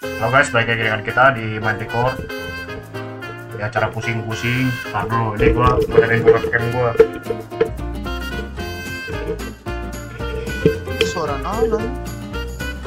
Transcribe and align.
Halo 0.00 0.32
guys, 0.32 0.48
balik 0.48 0.72
lagi 0.72 0.88
dengan 0.88 1.04
kita 1.04 1.36
di 1.36 1.60
Manticore 1.60 2.16
Ya 3.60 3.68
cara 3.68 3.92
pusing-pusing 3.92 4.72
Ntar 4.88 5.04
dulu, 5.04 5.36
ini 5.36 5.52
gua 5.52 5.76
benerin 5.76 6.24
webcam 6.24 6.64
gua. 6.72 6.96
Suara 11.04 11.36
naon 11.44 11.84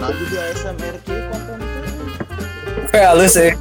Lagi 0.02 0.24
di 0.26 0.36
ASMR 0.42 0.96
konten 1.06 1.62
Kayak 2.90 3.08
halus 3.14 3.38
ya. 3.38 3.54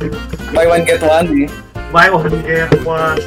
Buy 0.57 0.65
one 0.65 0.89
get 0.89 1.05
one 1.05 1.29
nih. 1.29 1.53
Bye 1.93 2.09
one 2.09 2.33
get 2.49 2.73
one. 2.89 3.21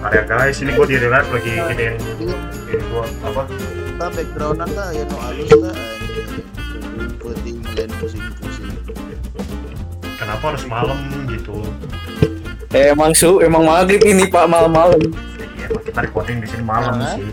Ntar 0.00 0.10
ya 0.16 0.22
guys, 0.24 0.56
ini 0.64 0.72
gua 0.72 0.88
di 0.88 0.96
real 0.96 1.12
life 1.12 1.28
lagi 1.28 1.52
gedein 1.52 2.00
Ini 2.00 2.80
gua 2.88 3.04
apa? 3.28 3.44
Kita 3.44 4.06
background 4.08 4.64
anda 4.64 4.84
ya 4.96 5.04
no 5.04 5.20
halus 5.20 5.52
ngelain 7.76 7.92
pusing-pusing 7.92 8.35
Kenapa 10.26 10.44
harus 10.50 10.64
malam 10.66 10.98
gitu 11.30 11.54
Eh, 12.74 12.90
emang 12.90 13.14
su, 13.14 13.38
emang 13.38 13.62
maghrib 13.62 14.02
ini 14.02 14.26
pak 14.26 14.50
malam-malam. 14.50 14.98
Iya, 15.54 15.70
kita 15.86 16.02
recording 16.02 16.42
di 16.42 16.50
sini 16.50 16.66
malam 16.66 16.98
Nah, 16.98 17.14
sih 17.14 17.30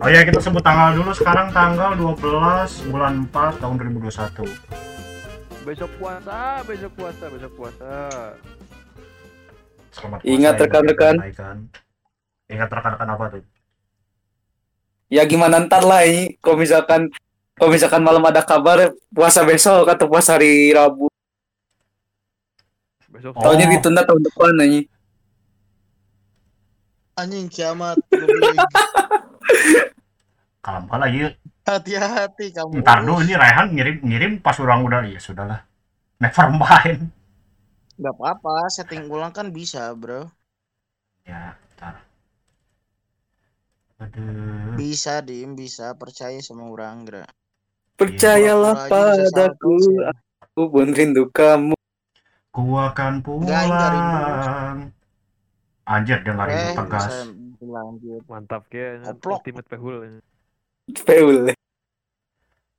Oh 0.00 0.08
ya, 0.08 0.24
kita 0.24 0.40
sebut 0.40 0.64
tanggal 0.64 0.96
dulu 0.96 1.12
Sekarang 1.12 1.52
tanggal 1.52 1.92
12 1.92 2.88
bulan 2.88 3.28
4 3.28 3.60
tahun 3.60 3.74
2021 3.92 4.48
Besok 5.62 5.92
puasa, 6.00 6.64
besok 6.64 6.92
puasa, 6.96 7.24
besok 7.28 7.52
puasa. 7.54 7.92
Selamat 9.92 10.18
Ingat, 10.24 10.54
puasa, 10.56 10.62
rekan-rekan. 10.66 11.14
Ingat 12.48 12.68
rekan-rekan 12.72 13.08
apa 13.12 13.24
tuh? 13.28 13.44
Ya 15.06 15.22
gimana 15.28 15.60
ntar 15.68 15.84
lah 15.84 16.02
ini. 16.08 16.40
Kalau 16.40 16.56
misalkan 16.56 17.12
kalau 17.54 17.68
misalkan 17.68 18.00
malam 18.00 18.24
ada 18.24 18.40
kabar 18.40 18.90
puasa 19.12 19.44
besok 19.44 19.84
atau 19.84 20.08
puasa 20.08 20.40
hari 20.40 20.72
Rabu. 20.72 21.11
Besok 23.12 23.36
Oh. 23.36 23.42
Taunya 23.44 23.68
ditunda 23.68 24.02
tahun 24.08 24.24
depan 24.24 24.56
nih. 24.56 24.88
Anjing 27.20 27.46
kiamat. 27.52 28.00
Kalem 30.64 30.84
pala 30.88 31.06
iya. 31.12 31.36
Hati-hati 31.62 32.50
kamu 32.50 32.82
Ntar 32.82 33.06
dulu 33.06 33.22
ini 33.22 33.38
Rehan 33.38 33.70
ngirim 33.70 33.96
ngirim 34.02 34.32
pas 34.42 34.58
orang 34.58 34.82
udah 34.82 35.06
ya 35.06 35.20
sudahlah. 35.20 35.62
Never 36.18 36.48
mind. 36.50 37.12
Gak 38.00 38.14
apa-apa 38.18 38.66
setting 38.72 39.06
ulang 39.06 39.30
kan 39.30 39.52
bisa 39.52 39.92
bro 39.94 40.26
Ya, 41.22 41.54
ntar. 41.78 42.02
Aduh. 44.02 44.74
Bisa 44.74 45.22
dim 45.22 45.54
bisa 45.54 45.94
percaya 45.94 46.40
sama 46.42 46.66
orang 46.66 47.06
gra 47.06 47.22
Percayalah 47.94 48.74
bisa 48.74 49.30
padaku, 49.30 49.78
aku 50.42 50.62
pun 50.66 50.90
rindu 50.90 51.30
kamu. 51.30 51.78
Ku 52.52 52.76
akan 52.76 53.24
pulang. 53.24 54.92
Anjir 55.82 56.20
rindu 56.46 56.68
Eh 56.68 56.76
tegas. 56.76 57.26
mantap 58.28 58.68
Oplok. 59.08 59.40
ultimate 59.40 59.66
pehul. 59.66 60.20
Peul. 61.02 61.48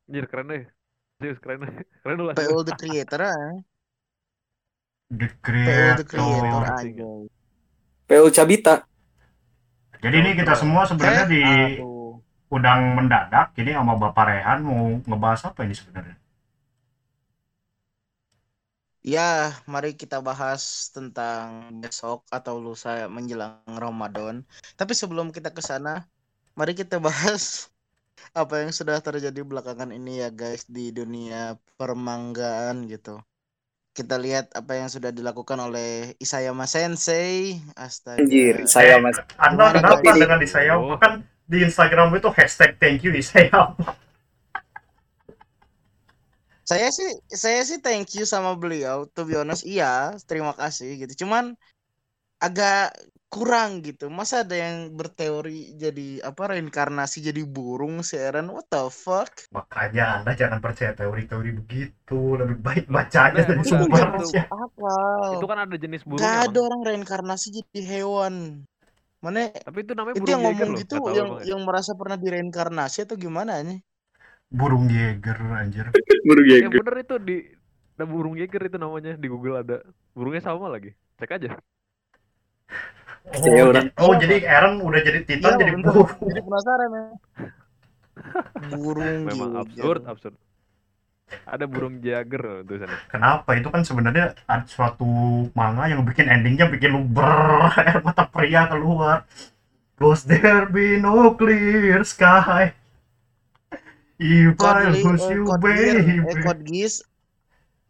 Anjir 0.05 0.25
keren 0.29 0.45
deh. 0.47 0.63
Serius 1.17 1.39
keren 1.41 1.65
deh. 1.65 1.73
Keren 1.99 2.17
lah. 2.21 2.35
PO 2.37 2.57
the 2.61 2.73
creator 2.77 3.21
ah 3.23 3.57
The 5.09 5.29
creator 5.41 6.05
aja 6.63 7.09
Peul 8.05 8.29
Cabita. 8.29 8.75
Jadi 9.97 10.15
ini 10.19 10.31
kita 10.35 10.53
semua 10.53 10.83
sebenarnya 10.83 11.23
Eh, 11.23 11.29
di 11.29 11.41
aduh. 11.79 12.19
undang 12.49 12.93
mendadak. 12.93 13.55
Jadi 13.55 13.71
sama 13.71 13.95
Bapak 13.95 14.25
Rehan 14.27 14.59
mau 14.61 14.99
ngebahas 15.01 15.49
apa 15.49 15.63
ini 15.63 15.73
sebenarnya? 15.73 16.15
Ya, 19.03 19.51
mari 19.67 19.99
kita 19.99 20.23
bahas 20.23 20.87
tentang 20.95 21.67
besok 21.83 22.23
atau 22.31 22.55
lusa 22.55 23.11
menjelang 23.11 23.59
Ramadan. 23.67 24.47
Tapi 24.79 24.95
sebelum 24.95 25.35
kita 25.35 25.51
ke 25.51 25.59
sana, 25.59 26.07
mari 26.55 26.71
kita 26.71 27.03
bahas 27.03 27.67
apa 28.41 28.63
yang 28.63 28.71
sudah 28.71 29.03
terjadi 29.03 29.43
belakangan 29.43 29.91
ini 29.91 30.23
ya 30.23 30.31
guys 30.31 30.63
di 30.71 30.95
dunia 30.95 31.59
permanggaan 31.75 32.87
gitu. 32.87 33.19
Kita 33.91 34.15
lihat 34.15 34.55
apa 34.55 34.79
yang 34.79 34.87
sudah 34.87 35.11
dilakukan 35.11 35.59
oleh 35.59 36.15
Isayama 36.23 36.63
Sensei. 36.63 37.59
Astaga. 37.75 38.23
Anjir, 38.23 38.63
saya 38.71 38.97
Eh, 38.97 39.03
mas. 39.03 39.19
Anda 39.35 39.69
kenapa 39.75 39.99
dengan 40.15 40.39
di 40.39 40.47
saya? 40.47 40.79
Oh. 40.79 40.95
Kan 40.95 41.27
di 41.43 41.59
Instagram 41.59 42.15
itu 42.15 42.31
hashtag 42.31 42.79
thank 42.79 43.03
you 43.03 43.11
di 43.11 43.21
saya. 46.63 46.87
Sih 46.91 47.09
saya 47.29 47.59
sih 47.69 47.79
thank 47.83 48.07
you 48.17 48.25
sama 48.27 48.55
beliau. 48.55 49.07
To 49.15 49.27
be 49.27 49.35
honest, 49.39 49.63
iya, 49.67 50.15
terima 50.29 50.53
kasih 50.55 50.89
gitu. 51.03 51.25
Cuman 51.25 51.53
agak 52.43 52.91
kurang 53.33 53.81
gitu. 53.81 54.13
Masa 54.13 54.45
ada 54.45 54.53
yang 54.53 54.93
berteori 54.93 55.73
jadi 55.73 56.21
apa 56.21 56.53
reinkarnasi 56.53 57.17
jadi 57.25 57.41
burung 57.47 58.05
si 58.05 58.13
Eren? 58.19 58.53
What 58.53 58.69
the 58.69 58.85
fuck? 58.93 59.31
Makanya 59.49 60.21
Anda 60.21 60.31
jangan 60.37 60.59
percaya 60.61 60.93
teori-teori 60.93 61.49
begitu. 61.65 62.37
Lebih 62.37 62.57
baik 62.61 62.85
baca 62.93 63.19
aja 63.33 63.41
Nah, 63.41 63.47
dari 63.49 63.63
sumber. 63.65 64.05
Akal. 64.53 65.41
Itu 65.41 65.45
kan 65.49 65.59
ada 65.65 65.75
jenis 65.81 66.05
burung. 66.05 66.21
Gak 66.21 66.37
ada 66.53 66.59
orang 66.61 66.81
reinkarnasi 66.85 67.47
jadi 67.57 67.79
hewan. 67.81 68.33
Mana 69.23 69.49
Tapi 69.55 69.77
itu 69.87 69.93
namanya 69.95 70.13
itu 70.13 70.21
burung 70.21 70.29
yang 70.29 70.41
Jaeger 70.43 70.67
ngomong 70.67 70.69
loh. 70.69 70.79
gitu 70.83 70.95
yang 71.15 71.29
ya. 71.41 71.43
yang 71.55 71.61
merasa 71.63 71.91
pernah 71.95 72.17
direinkarnasi 72.19 72.97
atau 73.07 73.15
gimana 73.17 73.63
nih? 73.65 73.79
Burung 74.53 74.85
Jaeger 74.87 75.37
anjir. 75.51 75.89
Baru 76.29 76.41
Yang 76.45 76.71
bener 76.77 76.95
itu 77.01 77.15
di 77.17 77.37
ada 77.93 78.05
burung 78.05 78.33
Jaeger 78.37 78.69
itu 78.69 78.77
namanya 78.77 79.13
di 79.17 79.27
Google 79.27 79.61
ada. 79.61 79.77
Burungnya 80.13 80.41
sama 80.41 80.69
lagi. 80.69 80.93
Cek 81.17 81.29
aja. 81.29 81.49
Oh, 83.23 83.71
orang- 83.71 83.93
oh, 83.97 84.13
jadi 84.19 84.43
Aaron 84.43 84.83
udah 84.83 84.99
jadi 84.99 85.19
Titan 85.23 85.55
Iya, 85.55 85.59
jadi 85.63 85.71
bener. 85.79 85.85
burung. 85.89 86.09
Jadi 86.27 86.41
penasaran 86.43 86.89
ya. 86.91 87.03
Burung 88.75 89.15
Memang 89.25 89.51
absurd, 89.57 90.01
absurd. 90.05 90.35
Ada 91.47 91.65
burung 91.65 91.97
Jaeger 91.97 92.41
loh 92.41 92.61
tulisannya. 92.61 92.99
Kenapa? 93.09 93.49
Itu 93.57 93.73
kan 93.73 93.81
sebenarnya 93.81 94.37
ada 94.45 94.67
suatu 94.69 95.07
manga 95.57 95.89
yang 95.89 96.05
bikin 96.05 96.29
endingnya 96.29 96.69
bikin 96.69 96.93
lu 96.93 97.01
ber 97.07 97.73
air 97.73 98.03
mata 98.05 98.27
pria 98.27 98.69
keluar. 98.69 99.25
Cause 99.97 100.27
there 100.27 100.67
be 100.67 100.99
no 100.99 101.33
clear 101.33 102.03
sky. 102.03 102.75
If 104.23 104.55
I 104.63 104.87
lose 105.03 105.27
eh, 105.27 105.35
you, 105.35 105.43
eh, 105.51 105.57
baby. 105.59 106.43
code 106.43 106.63
geass. 106.69 106.95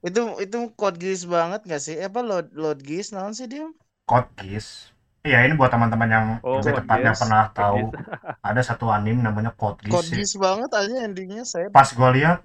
Itu 0.07 0.21
itu 0.45 0.57
code 0.79 0.97
geass 1.03 1.21
banget 1.35 1.61
gak 1.69 1.81
sih? 1.85 1.95
Eh, 2.01 2.07
Apa 2.09 2.19
load 2.29 2.47
load 2.61 2.79
geass 2.87 3.13
naon 3.15 3.33
sih 3.37 3.47
dia? 3.53 3.65
Code 4.09 4.29
Geass. 4.39 4.91
Iya, 5.23 5.47
ini 5.47 5.55
buat 5.55 5.71
teman-teman 5.71 6.09
yang 6.11 6.25
Oh, 6.43 6.59
lebih 6.59 6.83
tepatnya 6.83 7.11
Geass. 7.15 7.21
pernah 7.23 7.43
tahu 7.55 7.79
ada 8.49 8.61
satu 8.69 8.85
anime 8.91 9.23
namanya 9.23 9.51
Code 9.55 9.79
Geass. 9.87 9.93
Code 9.95 10.09
ya. 10.11 10.15
geass 10.19 10.33
banget 10.35 10.69
aja 10.75 10.95
endingnya 11.07 11.43
saya. 11.47 11.67
Pas 11.71 11.87
gua 11.95 12.09
lihat 12.11 12.39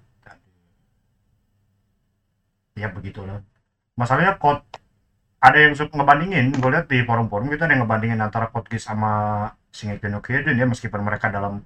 ya 2.79 2.89
begitulah. 2.95 3.43
Masalahnya 3.99 4.39
Code 4.39 4.63
ada 5.39 5.59
yang 5.59 5.75
suka 5.79 5.95
ngebandingin, 5.95 6.51
gue 6.51 6.71
lihat 6.75 6.87
di 6.91 6.99
forum-forum 7.07 7.47
gitu 7.55 7.63
ada 7.63 7.75
yang 7.75 7.83
ngebandingin 7.87 8.19
antara 8.23 8.51
Code 8.51 8.69
Geass 8.71 8.91
sama 8.91 9.11
Shingeki 9.75 10.07
no 10.11 10.19
Kyojin 10.23 10.59
ya 10.59 10.67
meskipun 10.67 11.03
mereka 11.03 11.31
dalam 11.31 11.63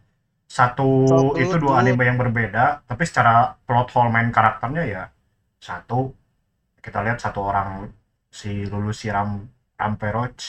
satu 0.59 0.89
Satu, 1.09 1.33
itu 1.43 1.55
dua 1.63 1.73
dua. 1.73 1.81
anime 1.81 2.03
yang 2.09 2.19
berbeda, 2.23 2.65
tapi 2.89 3.03
secara 3.09 3.33
plot 3.67 3.89
hole 3.95 4.11
main 4.15 4.29
karakternya 4.37 4.85
ya 4.95 5.03
satu 5.69 5.99
kita 6.85 6.99
lihat 7.07 7.19
satu 7.25 7.41
orang 7.51 7.71
si 8.41 8.51
Lulu 8.71 8.93
Siram 9.01 9.31
Ramperoch 9.81 10.43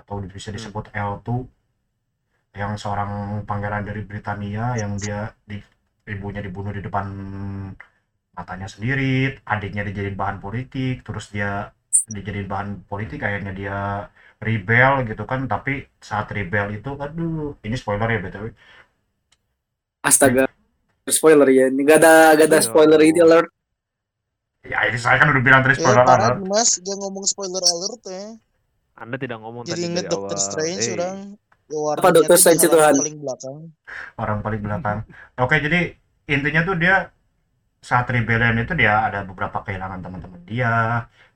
atau 0.00 0.14
bisa 0.36 0.50
disebut 0.56 0.84
L2 0.96 1.44
yang 2.60 2.72
seorang 2.82 3.12
pangeran 3.48 3.84
dari 3.88 4.02
Britania 4.10 4.64
yang 4.82 4.92
dia 5.02 5.18
di, 5.50 5.56
ibunya 6.14 6.40
dibunuh 6.46 6.72
di 6.76 6.82
depan 6.86 7.06
matanya 8.36 8.68
sendiri, 8.74 9.04
adiknya 9.52 9.82
dijadiin 9.88 10.16
bahan 10.22 10.38
politik, 10.44 10.94
terus 11.06 11.24
dia 11.34 11.48
dijadiin 12.16 12.48
bahan 12.52 12.68
politik 12.90 13.20
akhirnya 13.26 13.52
dia 13.60 13.76
rebel 14.46 14.92
gitu 15.08 15.22
kan, 15.30 15.40
tapi 15.52 15.70
saat 16.08 16.26
rebel 16.36 16.66
itu 16.76 16.88
aduh, 17.04 17.54
ini 17.66 17.76
spoiler 17.80 18.08
ya 18.14 18.18
BTW. 18.24 18.46
Astaga. 20.08 20.44
Spoiler 21.08 21.48
ya. 21.50 21.64
Ini 21.72 21.80
gak 21.84 21.98
ada 22.04 22.14
gak 22.38 22.48
ada 22.50 22.58
Ya 22.58 22.64
spoiler 22.64 23.00
ini 23.02 23.20
alert. 23.20 23.50
Ya 24.64 24.78
ini 24.88 24.98
saya 25.00 25.16
kan 25.20 25.28
udah 25.32 25.42
bilang 25.46 25.60
tadi 25.64 25.74
Eh, 25.76 25.80
spoiler 25.80 26.04
parah 26.04 26.36
alert. 26.36 26.40
Mas, 26.50 26.70
dia 26.84 26.94
ngomong 27.00 27.24
spoiler 27.32 27.64
alert 27.64 28.02
ya. 28.08 28.24
Anda 29.00 29.16
tidak 29.16 29.38
ngomong 29.40 29.64
Jadi 29.64 29.72
tadi 29.80 29.82
inget 29.88 30.04
dari 30.04 30.12
Doctor 30.12 30.36
awal. 30.36 30.46
Strange 30.46 30.84
Hey, 30.84 30.94
orang. 30.94 31.16
Ya, 31.70 31.78
Apa 31.96 32.08
Doctor 32.16 32.36
di 32.36 32.40
Strange 32.40 32.62
itu, 32.68 32.76
Han? 32.80 32.96
paling 33.00 33.16
belakang. 33.22 33.58
orang 34.22 34.38
paling 34.44 34.60
belakang. 34.66 34.98
Oke, 35.40 35.56
jadi 35.64 35.78
intinya 36.28 36.60
tuh 36.68 36.76
dia 36.82 36.94
saat 37.80 38.06
rebellion 38.12 38.56
itu 38.60 38.72
dia 38.76 38.92
ada 39.08 39.18
beberapa 39.24 39.58
kehilangan 39.64 40.00
teman-teman 40.04 40.42
dia, 40.44 40.68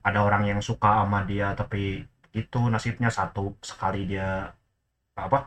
ada 0.05 0.19
orang 0.27 0.43
yang 0.51 0.59
suka 0.61 0.89
sama 1.01 1.19
dia 1.25 1.47
tapi 1.57 2.05
itu 2.35 2.59
nasibnya 2.73 3.09
satu 3.09 3.55
sekali 3.65 4.05
dia 4.11 4.53
apa 5.17 5.37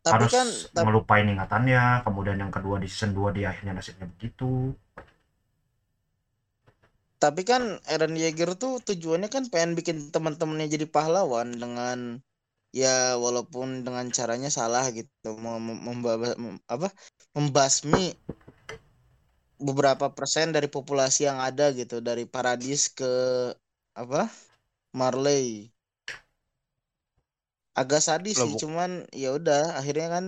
tapi 0.00 0.24
harus 0.24 0.32
kan 0.34 0.48
tapi, 0.72 0.86
ngelupain 0.86 1.26
ingatannya, 1.28 1.82
kemudian 2.06 2.38
yang 2.40 2.52
kedua 2.52 2.76
di 2.82 2.88
season 2.88 3.12
2 3.12 3.34
dia 3.36 3.52
akhirnya 3.52 3.76
nasibnya 3.76 4.06
begitu. 4.08 4.72
Tapi 7.22 7.40
kan 7.48 7.80
Eren 7.88 8.14
Yeager 8.20 8.52
tuh 8.56 8.84
tujuannya 8.84 9.32
kan 9.32 9.48
pengen 9.48 9.72
bikin 9.78 10.12
teman-temannya 10.12 10.68
jadi 10.68 10.84
pahlawan 10.84 11.56
dengan 11.56 12.20
ya 12.74 13.16
walaupun 13.16 13.86
dengan 13.86 14.10
caranya 14.10 14.50
salah 14.50 14.90
gitu 14.90 15.30
mem 15.38 15.62
mem- 15.86 16.60
apa 16.68 16.90
membasmi 17.32 18.18
beberapa 19.62 20.10
persen 20.12 20.50
dari 20.50 20.66
populasi 20.66 21.30
yang 21.30 21.38
ada 21.38 21.70
gitu 21.72 22.02
dari 22.02 22.26
Paradis 22.26 22.90
ke 22.90 23.08
apa 23.94 24.28
Marley 24.94 25.73
agak 27.74 28.00
sadis 28.00 28.38
Loh, 28.38 28.46
sih 28.48 28.54
cuman 28.62 29.06
ya 29.10 29.34
udah 29.34 29.78
akhirnya 29.78 30.08
kan 30.14 30.26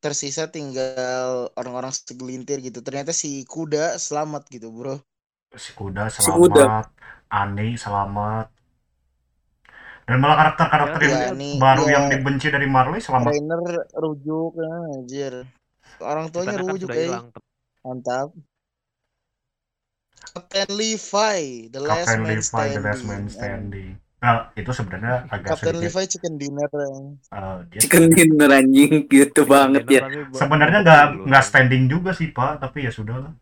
tersisa 0.00 0.52
tinggal 0.52 1.48
orang-orang 1.56 1.92
segelintir 1.92 2.60
gitu. 2.60 2.84
Ternyata 2.84 3.12
si 3.16 3.44
kuda 3.48 3.96
selamat 3.96 4.48
gitu 4.52 4.68
bro. 4.68 5.00
Si 5.56 5.72
kuda 5.72 6.12
Si 6.12 6.20
kuda. 6.28 6.64
selamat 6.64 6.86
Ani 7.32 7.76
selamat. 7.80 8.46
Dan 10.04 10.20
malah 10.20 10.36
karakter-karakter 10.36 11.00
Ya, 11.00 11.08
yang 11.32 11.40
ya, 11.40 11.56
baru 11.56 11.84
ya. 11.88 11.92
yang 11.96 12.04
dibenci 12.12 12.52
dari 12.52 12.68
Marley 12.68 13.00
selamat. 13.00 13.32
Rainer 13.32 13.60
rujuk 13.96 14.52
ya, 14.60 14.72
anjir. 15.00 15.34
Orang 16.04 16.28
tuanya 16.28 16.60
kan 16.60 16.68
rujuk 16.68 16.92
eh. 16.92 17.08
hilang. 17.08 17.32
mantap. 17.80 18.28
Kapten 20.34 20.68
Levi 20.72 21.68
the 21.72 21.80
last 21.80 22.10
Captain 22.10 22.20
man 22.24 22.32
Levi 22.36 22.42
standing 22.44 22.74
the 22.76 22.82
last 22.84 23.04
man 23.04 23.24
standing 23.28 23.92
nah 24.24 24.48
itu 24.56 24.72
sebenarnya 24.72 25.28
agak 25.28 25.52
Kapten 25.52 25.76
sedikit 25.76 25.84
Levi 25.84 26.04
chicken 26.08 26.34
dinner 26.40 26.70
eh, 26.72 27.56
dia 27.68 27.80
Chicken 27.84 28.08
dinner 28.08 28.50
anjing. 28.56 29.04
Gitu 29.04 29.40
banget 29.44 29.84
ya. 29.84 30.02
Sebenarnya 30.32 30.80
nggak 30.80 31.04
nggak 31.28 31.44
standing 31.44 31.92
juga 31.92 32.16
sih 32.16 32.32
pak. 32.32 32.56
Tapi 32.64 32.88
ya 32.88 32.92
sudah 32.94 33.20
lah. 33.20 33.32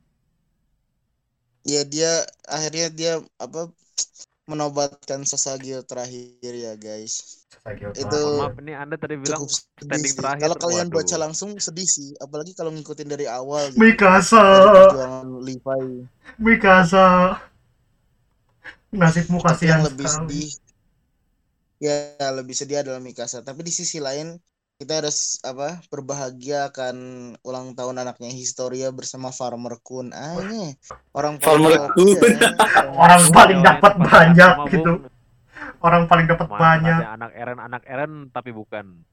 Ya 1.62 1.86
dia 1.86 2.26
akhirnya 2.50 2.90
dia 2.90 3.12
apa 3.38 3.70
menobatkan 4.50 5.22
Sasageo 5.22 5.86
terakhir 5.86 6.50
ya 6.50 6.74
guys. 6.74 7.46
Kira 7.62 7.94
Itu-. 7.94 8.42
Maaf 8.42 8.58
ini 8.58 8.74
Anda 8.74 8.98
tadi 8.98 9.14
bilang 9.22 9.46
standing 9.46 10.02
sih. 10.02 10.18
terakhir. 10.18 10.50
kalau 10.50 10.58
kalian 10.58 10.90
Waduh. 10.90 10.98
baca 10.98 11.16
langsung 11.22 11.54
sedih 11.62 11.86
sih. 11.86 12.10
Apalagi 12.18 12.58
kalau 12.58 12.74
ngikutin 12.74 13.06
dari 13.06 13.30
awal 13.30 13.70
gitu. 13.70 13.78
Mikasa. 13.78 14.42
Perjuangan 14.90 15.26
Levi. 15.46 16.10
Mikasa. 16.42 17.38
Nasibmu 18.90 19.38
kasihan 19.38 19.78
yang 19.78 19.86
lebih 19.86 20.10
sekali. 20.10 20.50
sedih 20.50 20.71
ya 21.82 22.14
lebih 22.30 22.54
sedih 22.54 22.78
adalah 22.86 23.02
Mikasa 23.02 23.42
tapi 23.42 23.66
di 23.66 23.72
sisi 23.74 23.98
lain 23.98 24.38
kita 24.78 24.98
harus 24.98 25.38
apa 25.46 25.78
berbahagia 25.90 26.70
akan 26.70 26.96
ulang 27.46 27.70
tahun 27.78 28.02
anaknya 28.02 28.34
Historia 28.34 28.90
bersama 28.90 29.30
Farmer 29.30 29.78
Kun. 29.78 30.10
Aja 30.10 30.74
orang 31.14 31.38
Farmer 31.38 31.70
paling 31.70 31.82
Kun. 31.94 32.18
ya. 32.18 32.50
orang 32.98 33.22
paling 33.30 33.58
dapat 33.62 33.92
banyak 33.98 34.52
gitu. 34.74 34.92
Orang 35.78 36.10
paling 36.10 36.26
dapat 36.26 36.46
banyak. 36.50 36.98
anak 36.98 37.30
Eren 37.34 37.58
anak 37.58 37.82
Eren 37.86 38.12
tapi 38.34 38.50
bukan. 38.50 39.06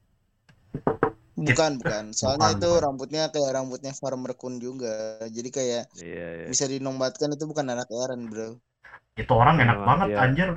bukan 1.37 1.71
bukan. 1.79 2.03
Soalnya 2.17 2.49
Bukan, 2.49 2.57
itu 2.57 2.69
bukan. 2.69 2.83
rambutnya 2.89 3.23
kayak 3.29 3.51
rambutnya 3.53 3.93
Farmer 3.93 4.33
Kun 4.33 4.57
juga. 4.57 5.21
Jadi 5.29 5.49
kayak 5.53 5.83
Iya 6.01 6.27
iya. 6.43 6.45
bisa 6.49 6.65
dinombatkan 6.65 7.29
itu 7.33 7.45
bukan 7.45 7.69
anak 7.69 7.89
Eren 7.93 8.25
bro. 8.25 8.57
Itu 9.13 9.33
orang 9.37 9.61
enak 9.61 9.77
Memang 9.77 9.85
banget 9.85 10.07
dia 10.09 10.17
anjir 10.17 10.49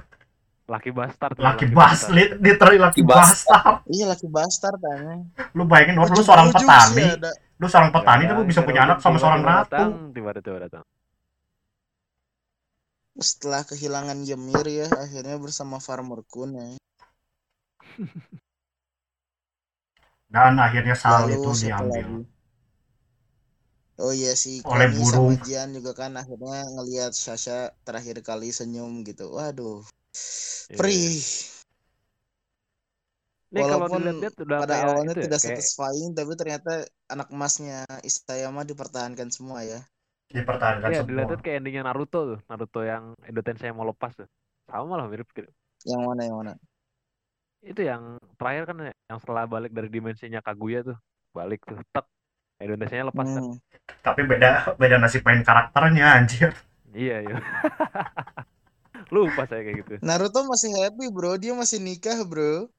Laki 0.72 0.88
bastard. 0.88 1.36
tuh, 1.36 1.44
laki 1.44 1.66
bastard. 1.68 2.16
bas 2.16 2.32
literally 2.40 2.80
laki 2.80 3.00
Laki 3.00 3.02
bastard. 3.04 3.84
iya 3.86 4.08
laki 4.08 4.24
bastard 4.26 4.80
tanya 4.80 5.20
lu 5.52 5.68
bayangin 5.68 6.00
lu 6.00 6.08
seorang 6.16 6.48
sih 6.48 6.56
petani 6.56 7.02
ada 7.12 7.30
lu 7.60 7.66
seorang 7.68 7.90
petani 7.92 8.22
tapi 8.24 8.42
bisa 8.42 8.60
punya 8.62 8.80
anak 8.82 8.98
sama 8.98 9.20
seorang 9.20 9.42
ratu 9.42 9.84
Tiba-tiba 10.10 10.58
datang. 10.64 10.84
setelah 13.14 13.60
kehilangan 13.62 14.24
Ymir 14.24 14.64
ya 14.64 14.88
akhirnya 14.88 15.36
bersama 15.36 15.76
Farmer 15.76 16.24
Kun 16.24 16.56
ya 16.56 16.64
dan 20.32 20.56
akhirnya 20.56 20.96
Sal 20.96 21.28
Lalu 21.28 21.36
itu 21.36 21.50
diambil 21.60 21.92
lagi? 22.08 22.24
Oh 24.00 24.10
iya 24.10 24.32
si 24.32 24.64
Oleh 24.64 24.88
burung. 24.88 25.36
sama 25.36 25.44
Jian 25.44 25.76
juga 25.76 25.92
kan 25.92 26.16
akhirnya 26.16 26.64
ngelihat 26.66 27.12
Sasha 27.12 27.76
terakhir 27.84 28.24
kali 28.24 28.48
senyum 28.48 29.04
gitu. 29.04 29.28
Waduh. 29.28 29.84
Iya. 30.12 30.76
Perih. 30.76 31.20
Ini 33.52 33.60
kalau 33.60 33.84
Walaupun 33.84 34.00
dilihat-lihat 34.00 34.36
udah 34.48 34.58
Pada 34.64 34.74
awalnya 34.80 35.12
ya, 35.12 35.22
tidak 35.28 35.40
kayak 35.44 35.60
satisfying 35.60 36.10
tapi 36.16 36.32
ternyata 36.40 36.72
anak 37.12 37.28
emasnya 37.28 37.84
Isayama 38.00 38.64
dipertahankan 38.64 39.28
semua 39.28 39.60
ya. 39.60 39.80
dipertahankan 40.32 40.88
Iya, 40.88 41.04
semua 41.04 41.08
dilihat 41.28 41.40
kayak 41.44 41.56
endingnya 41.60 41.84
Naruto 41.84 42.20
tuh. 42.36 42.38
Naruto 42.48 42.80
yang 42.80 43.12
Edo 43.28 43.44
Tensei 43.44 43.68
mau 43.68 43.84
lepas 43.84 44.16
tuh. 44.16 44.28
Sama 44.64 44.96
lah 44.96 45.04
mirip 45.04 45.28
gitu. 45.36 45.52
Yang 45.84 46.00
mana 46.00 46.20
yang 46.24 46.36
mana? 46.40 46.52
Itu 47.60 47.84
yang 47.84 48.16
terakhir 48.40 48.64
kan 48.72 48.76
ya, 48.88 48.94
yang 49.12 49.18
setelah 49.20 49.44
balik 49.44 49.76
dari 49.76 49.92
dimensinya 49.92 50.40
Kaguya 50.40 50.80
tuh. 50.80 50.96
Balik 51.36 51.60
tuh. 51.68 51.76
Tek. 51.92 52.08
Edo 52.62 52.74
Tensei 52.80 53.04
lepas 53.04 53.26
kan. 53.26 53.42
Hmm. 53.42 53.58
tapi 54.06 54.22
beda 54.22 54.78
beda 54.78 54.96
nasib 55.02 55.26
main 55.26 55.42
karakternya 55.42 56.06
anjir 56.22 56.54
Iya, 56.92 57.24
iya. 57.24 57.36
Lupa 59.12 59.44
saya 59.44 59.60
kayak 59.60 59.76
gitu. 59.84 59.92
Naruto 60.00 60.40
masih 60.48 60.72
happy 60.72 61.12
bro, 61.12 61.36
dia 61.36 61.52
masih 61.52 61.76
nikah 61.84 62.24
bro. 62.24 62.72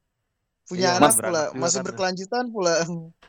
Punya 0.66 0.98
Iya, 0.98 0.98
anak 0.98 1.14
pula, 1.22 1.44
masih 1.54 1.80
berkelanjutan 1.86 2.50
pula. 2.50 2.82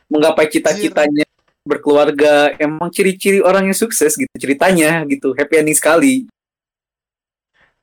Menggapai 0.09 0.49
cita-citanya 0.49 1.25
berkeluarga 1.65 2.53
emang 2.61 2.93
ciri-ciri 2.93 3.41
orang 3.41 3.65
yang 3.65 3.73
sukses 3.73 4.13
gitu 4.13 4.29
ceritanya 4.37 5.01
gitu 5.09 5.33
happy 5.33 5.57
ending 5.57 5.73
sekali 5.73 6.29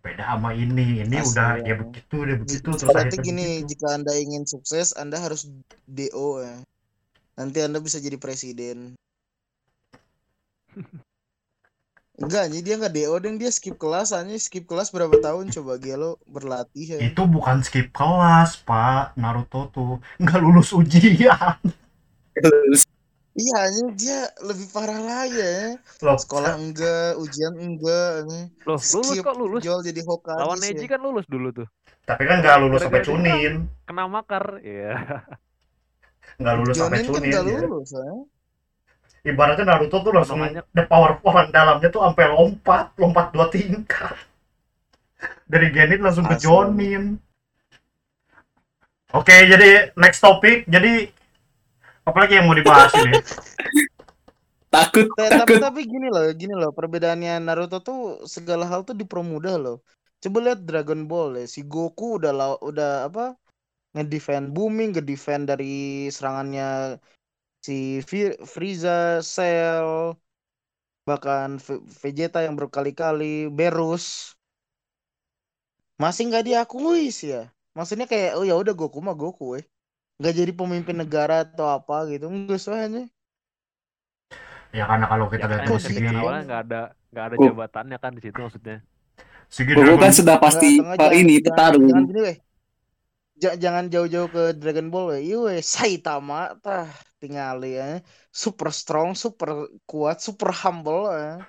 beda 0.07 0.23
sama 0.23 0.55
ini 0.55 1.03
ini 1.03 1.17
Asli, 1.19 1.35
udah 1.35 1.51
ya. 1.59 1.63
dia 1.67 1.75
begitu 1.79 2.17
dia 2.27 2.37
begitu 2.39 2.69
terus 2.75 2.91
Berarti 2.91 3.17
gini, 3.23 3.63
begitu. 3.63 3.69
jika 3.75 3.87
Anda 3.95 4.13
ingin 4.19 4.43
sukses, 4.51 4.91
Anda 4.99 5.23
harus 5.23 5.47
DO 5.87 6.43
ya. 6.43 6.59
Nanti 7.39 7.59
Anda 7.63 7.79
bisa 7.79 8.03
jadi 8.03 8.19
presiden. 8.19 8.99
Enggak, 12.23 12.45
jadi 12.49 12.63
dia 12.63 12.75
enggak 12.79 12.95
DO 12.95 13.15
deng 13.19 13.37
dia 13.37 13.51
skip 13.51 13.75
kelas 13.75 14.15
hanya 14.15 14.39
skip 14.39 14.63
kelas 14.63 14.89
berapa 14.89 15.19
tahun 15.19 15.51
coba 15.51 15.75
Gelo 15.77 16.23
berlatih 16.25 16.87
ya. 16.87 16.99
itu 17.03 17.23
bukan 17.27 17.61
skip 17.61 17.91
kelas 17.91 18.63
pak 18.63 19.19
Naruto 19.19 19.67
tuh 19.69 19.93
nggak 20.17 20.39
lulus 20.39 20.71
ujian 20.71 21.59
Iya, 23.33 23.57
hanya 23.65 23.85
dia 23.97 24.19
lebih 24.45 24.69
parah 24.71 25.01
lagi 25.01 25.41
ya. 25.41 25.81
loh 26.05 26.21
Sekolah 26.21 26.53
enggak, 26.53 27.17
ujian 27.17 27.57
enggak. 27.57 28.29
ya. 28.29 28.41
Loh, 28.69 28.77
lulus 28.77 29.17
kok 29.19 29.37
lulus. 29.41 29.63
jual 29.65 29.81
jadi 29.81 30.01
Hokage. 30.05 30.37
Lawan 30.37 30.61
Neji 30.61 30.85
kan 30.85 31.01
lulus 31.01 31.25
dulu 31.27 31.49
tuh. 31.51 31.65
tapi 32.03 32.27
kan 32.27 32.45
nggak 32.45 32.57
lulus 32.61 32.83
sampai 32.83 33.01
dia 33.01 33.09
cunin 33.09 33.55
Kena 33.89 34.05
makar. 34.05 34.61
Iya. 34.61 35.25
nggak 36.37 36.55
lulus 36.55 36.75
sampai 36.77 36.99
Jonin 36.99 37.01
kan 37.01 37.09
cunin 37.09 37.25
enggak 37.25 37.43
ya. 37.43 37.59
lulus 37.65 37.89
ya. 37.89 38.05
Ibaratnya 39.23 39.65
Naruto 39.65 40.03
tuh 40.03 40.13
langsung 40.13 40.43
Makanya- 40.43 40.67
the 40.75 40.83
power 40.87 41.19
orang 41.23 41.49
dalamnya 41.55 41.89
tuh 41.89 42.03
sampai 42.03 42.27
lompat 42.31 42.91
lompat 42.99 43.31
dua 43.31 43.47
tingkat 43.49 44.19
dari 45.53 45.71
Genin 45.71 46.03
langsung 46.03 46.27
ke 46.27 46.35
Asli. 46.35 46.43
Jonin 46.47 47.17
oke 49.15 49.35
jadi 49.47 49.95
next 49.95 50.19
topic 50.21 50.67
jadi 50.67 51.07
apa 52.03 52.19
lagi 52.19 52.35
yang 52.35 52.51
mau 52.51 52.59
dibahas 52.59 52.91
ini 52.99 53.15
takut 54.75 55.07
Ta- 55.15 55.29
tapi 55.31 55.55
takut 55.55 55.59
tapi 55.61 55.81
gini 55.85 56.09
loh, 56.09 56.25
gini 56.33 56.55
loh, 56.57 56.73
perbedaannya 56.73 57.39
Naruto 57.45 57.85
tuh 57.85 58.01
segala 58.25 58.65
hal 58.65 58.89
tuh 58.89 58.97
dipermudah 58.97 59.61
loh. 59.61 59.85
Coba 60.17 60.39
lihat 60.49 60.65
Dragon 60.65 61.05
Ball 61.05 61.45
ya, 61.45 61.47
si 61.47 61.61
Goku 61.61 62.17
udah 62.17 62.57
udah 62.65 63.05
apa? 63.13 63.37
Ngedefend 63.93 64.57
booming, 64.57 64.97
ngedefend 64.97 65.53
dari 65.53 66.09
serangannya 66.09 66.97
si 67.67 67.75
Frieza, 68.53 69.23
Cell, 69.35 69.91
bahkan 71.09 71.49
V- 71.67 71.83
Vegeta 72.03 72.39
yang 72.47 72.55
berkali-kali, 72.61 73.35
Berus. 73.59 74.07
Masih 76.03 76.23
nggak 76.29 76.45
diakui 76.49 77.05
sih 77.19 77.31
ya. 77.37 77.43
Maksudnya 77.77 78.07
kayak 78.13 78.31
oh 78.39 78.45
ya 78.51 78.55
udah 78.63 78.75
Goku 78.81 78.99
mah 79.07 79.17
Goku 79.23 79.47
eh. 79.61 79.65
Nggak 80.19 80.35
jadi 80.41 80.53
pemimpin 80.61 80.97
negara 81.03 81.37
atau 81.47 81.67
apa 81.79 81.97
gitu. 82.13 82.25
Enggak 82.35 82.61
soalnya. 82.65 83.05
ya 84.73 84.85
karena 84.89 85.07
kalau 85.11 85.27
kita 85.29 85.45
Ya, 85.45 85.49
lihat 85.51 85.63
segi 85.85 86.01
kan 86.07 86.15
awalnya 86.21 86.43
nggak 86.49 86.61
ada 86.69 86.81
nggak 87.13 87.25
ada 87.29 87.37
jabatannya 87.45 87.97
kan 88.01 88.13
di 88.17 88.21
situ 88.25 88.39
maksudnya. 88.41 88.77
Goku 89.75 89.95
kan 90.03 90.13
sudah 90.19 90.37
pasti 90.45 90.69
Pak 90.99 91.11
ini 91.21 91.35
jangan- 91.45 91.45
petarung 91.45 91.85
Jangan 91.89 92.05
gini 92.09 92.21
weh. 92.27 92.37
Ja- 93.41 93.57
jangan 93.59 93.89
jauh-jauh 93.93 94.29
ke 94.31 94.43
Dragon 94.61 94.89
Ball 94.93 95.07
weh. 95.17 95.21
Iya 95.33 95.59
Saitama 95.65 96.53
tah 96.63 96.87
tingali 97.21 97.77
ya. 97.81 98.01
Super 98.33 98.69
strong, 98.73 99.17
super 99.17 99.69
kuat, 99.89 100.21
super 100.23 100.51
humble 100.53 101.09
ya. 101.13 101.43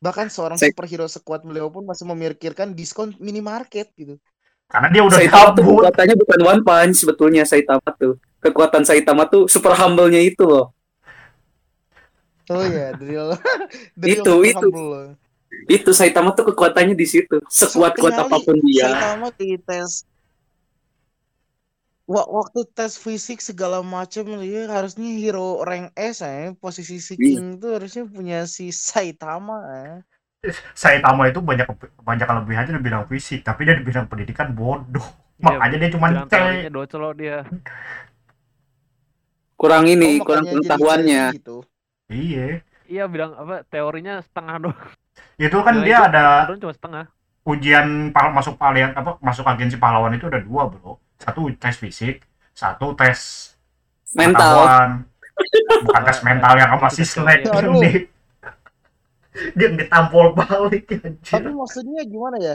Bahkan 0.00 0.28
seorang 0.32 0.58
Sai- 0.58 0.72
superhero 0.72 1.06
sekuat 1.08 1.44
beliau 1.44 1.68
pun 1.72 1.84
masih 1.84 2.04
memikirkan 2.08 2.72
diskon 2.78 3.12
minimarket 3.20 3.92
gitu. 3.96 4.16
karena 4.70 4.88
dia 4.94 5.02
udah 5.02 5.18
Saitama 5.18 5.48
tuh 5.56 5.64
kekuatannya 5.66 6.14
bukan 6.14 6.40
one 6.46 6.62
punch 6.62 6.94
sebetulnya 7.02 7.42
Saitama 7.42 7.90
tuh 7.98 8.16
kekuatan 8.38 8.82
Saitama 8.86 9.26
tuh 9.26 9.50
super 9.50 9.74
humble-nya 9.74 10.22
itu 10.22 10.46
loh 10.46 10.70
Oh 12.50 12.64
iya, 12.66 12.90
drill. 12.98 13.30
drill 14.00 14.26
Itu, 14.26 14.34
itu. 14.42 14.58
humble 14.58 14.86
loh. 14.90 15.08
Itu 15.70 15.90
Saitama 15.94 16.34
tuh 16.34 16.50
kekuatannya 16.50 16.94
di 16.98 17.06
situ. 17.06 17.38
Sekuat 17.46 17.94
kuat 17.98 18.14
Sekali 18.14 18.26
apa 18.26 18.36
pun 18.42 18.56
dia. 18.66 18.90
Saitama 18.90 19.26
di 19.38 19.48
tes 19.62 19.90
Wa- 20.02 20.09
waktu 22.10 22.60
tes 22.76 22.92
fisik 22.98 23.38
segala 23.38 23.78
macam 23.86 24.24
dia 24.42 24.66
harusnya 24.66 25.06
hero 25.20 25.62
rank 25.68 25.86
S 25.94 26.16
ya 26.26 26.50
posisi 26.58 26.96
si 26.98 27.14
Iya. 27.14 27.38
King 27.38 27.44
itu 27.56 27.66
harusnya 27.76 28.02
punya 28.16 28.38
si 28.50 28.64
Saitama 28.74 29.56
ya. 29.78 29.94
Saitama 30.72 31.28
itu 31.28 31.40
banyak 31.44 31.68
banyak 32.00 32.26
kelebihannya 32.26 32.72
di 32.80 32.82
bidang 32.82 33.04
fisik, 33.12 33.44
tapi 33.44 33.68
dia 33.68 33.76
di 33.76 33.84
bidang 33.84 34.08
pendidikan 34.10 34.48
bodoh. 34.56 35.04
Iya, 35.38 35.44
Makanya 35.60 35.76
dia 35.82 35.90
cuma 35.94 36.06
C. 36.26 36.34
docelok 36.72 37.12
dia. 37.20 37.36
Kurang 39.60 39.84
ini, 39.86 40.16
Oh, 40.18 40.24
kurang 40.24 40.44
pengetahuannya. 40.48 41.24
gitu. 41.36 41.56
Iya. 42.08 42.64
Iya 42.90 43.04
bilang 43.06 43.36
apa 43.38 43.62
teorinya 43.68 44.18
setengah 44.18 44.56
doang. 44.58 44.88
Itu 45.38 45.58
kan 45.62 45.74
Nilai 45.78 45.86
dia 45.86 45.96
itu 46.00 46.04
ada 46.10 46.24
cuma 46.58 46.74
setengah. 46.74 47.04
ujian 47.44 47.86
masuk 48.12 48.54
palian 48.56 48.92
apa 48.92 49.16
masuk 49.24 49.44
agensi 49.48 49.76
pahlawan 49.76 50.12
itu 50.12 50.28
ada 50.28 50.40
dua 50.44 50.68
bro 50.68 51.00
satu 51.20 51.40
tes 51.54 51.76
fisik 51.76 52.24
satu 52.52 52.96
tes 52.96 53.18
Mental. 54.12 54.34
pengetahuan. 54.34 54.90
bukan 55.86 56.02
tes 56.04 56.18
mental 56.28 56.52
yang 56.56 56.70
sama 56.72 56.88
itu 56.88 56.96
si 56.96 57.02
tes 57.02 57.10
Slack 57.12 57.40
teori. 57.46 57.60
yang 57.62 57.74
di 57.78 57.92
dia 59.54 59.68
ditampol 59.70 60.34
balik 60.34 60.90
anjir. 60.90 61.22
Tapi 61.22 61.50
maksudnya 61.54 62.02
gimana 62.02 62.36
ya? 62.38 62.54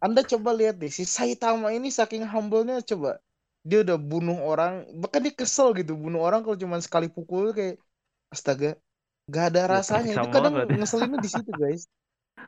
Anda 0.00 0.24
coba 0.24 0.52
lihat 0.52 0.80
deh 0.80 0.88
si 0.88 1.04
Saitama 1.04 1.72
ini 1.72 1.88
saking 1.88 2.24
humble-nya 2.24 2.80
coba 2.82 3.20
dia 3.64 3.80
udah 3.80 3.96
bunuh 3.96 4.36
orang 4.40 4.84
bahkan 5.00 5.24
dia 5.24 5.32
kesel 5.32 5.72
gitu 5.72 5.96
bunuh 5.96 6.20
orang 6.20 6.44
kalau 6.44 6.52
cuma 6.54 6.76
sekali 6.80 7.08
pukul 7.08 7.52
kayak 7.52 7.80
astaga 8.28 8.76
gak 9.24 9.56
ada 9.56 9.64
Ya, 9.64 9.68
rasanya 9.80 10.12
itu 10.20 10.28
kadang 10.28 10.52
berarti. 10.52 10.76
ngeselinnya 10.76 11.18
di 11.18 11.30
situ 11.32 11.48
guys 11.56 11.88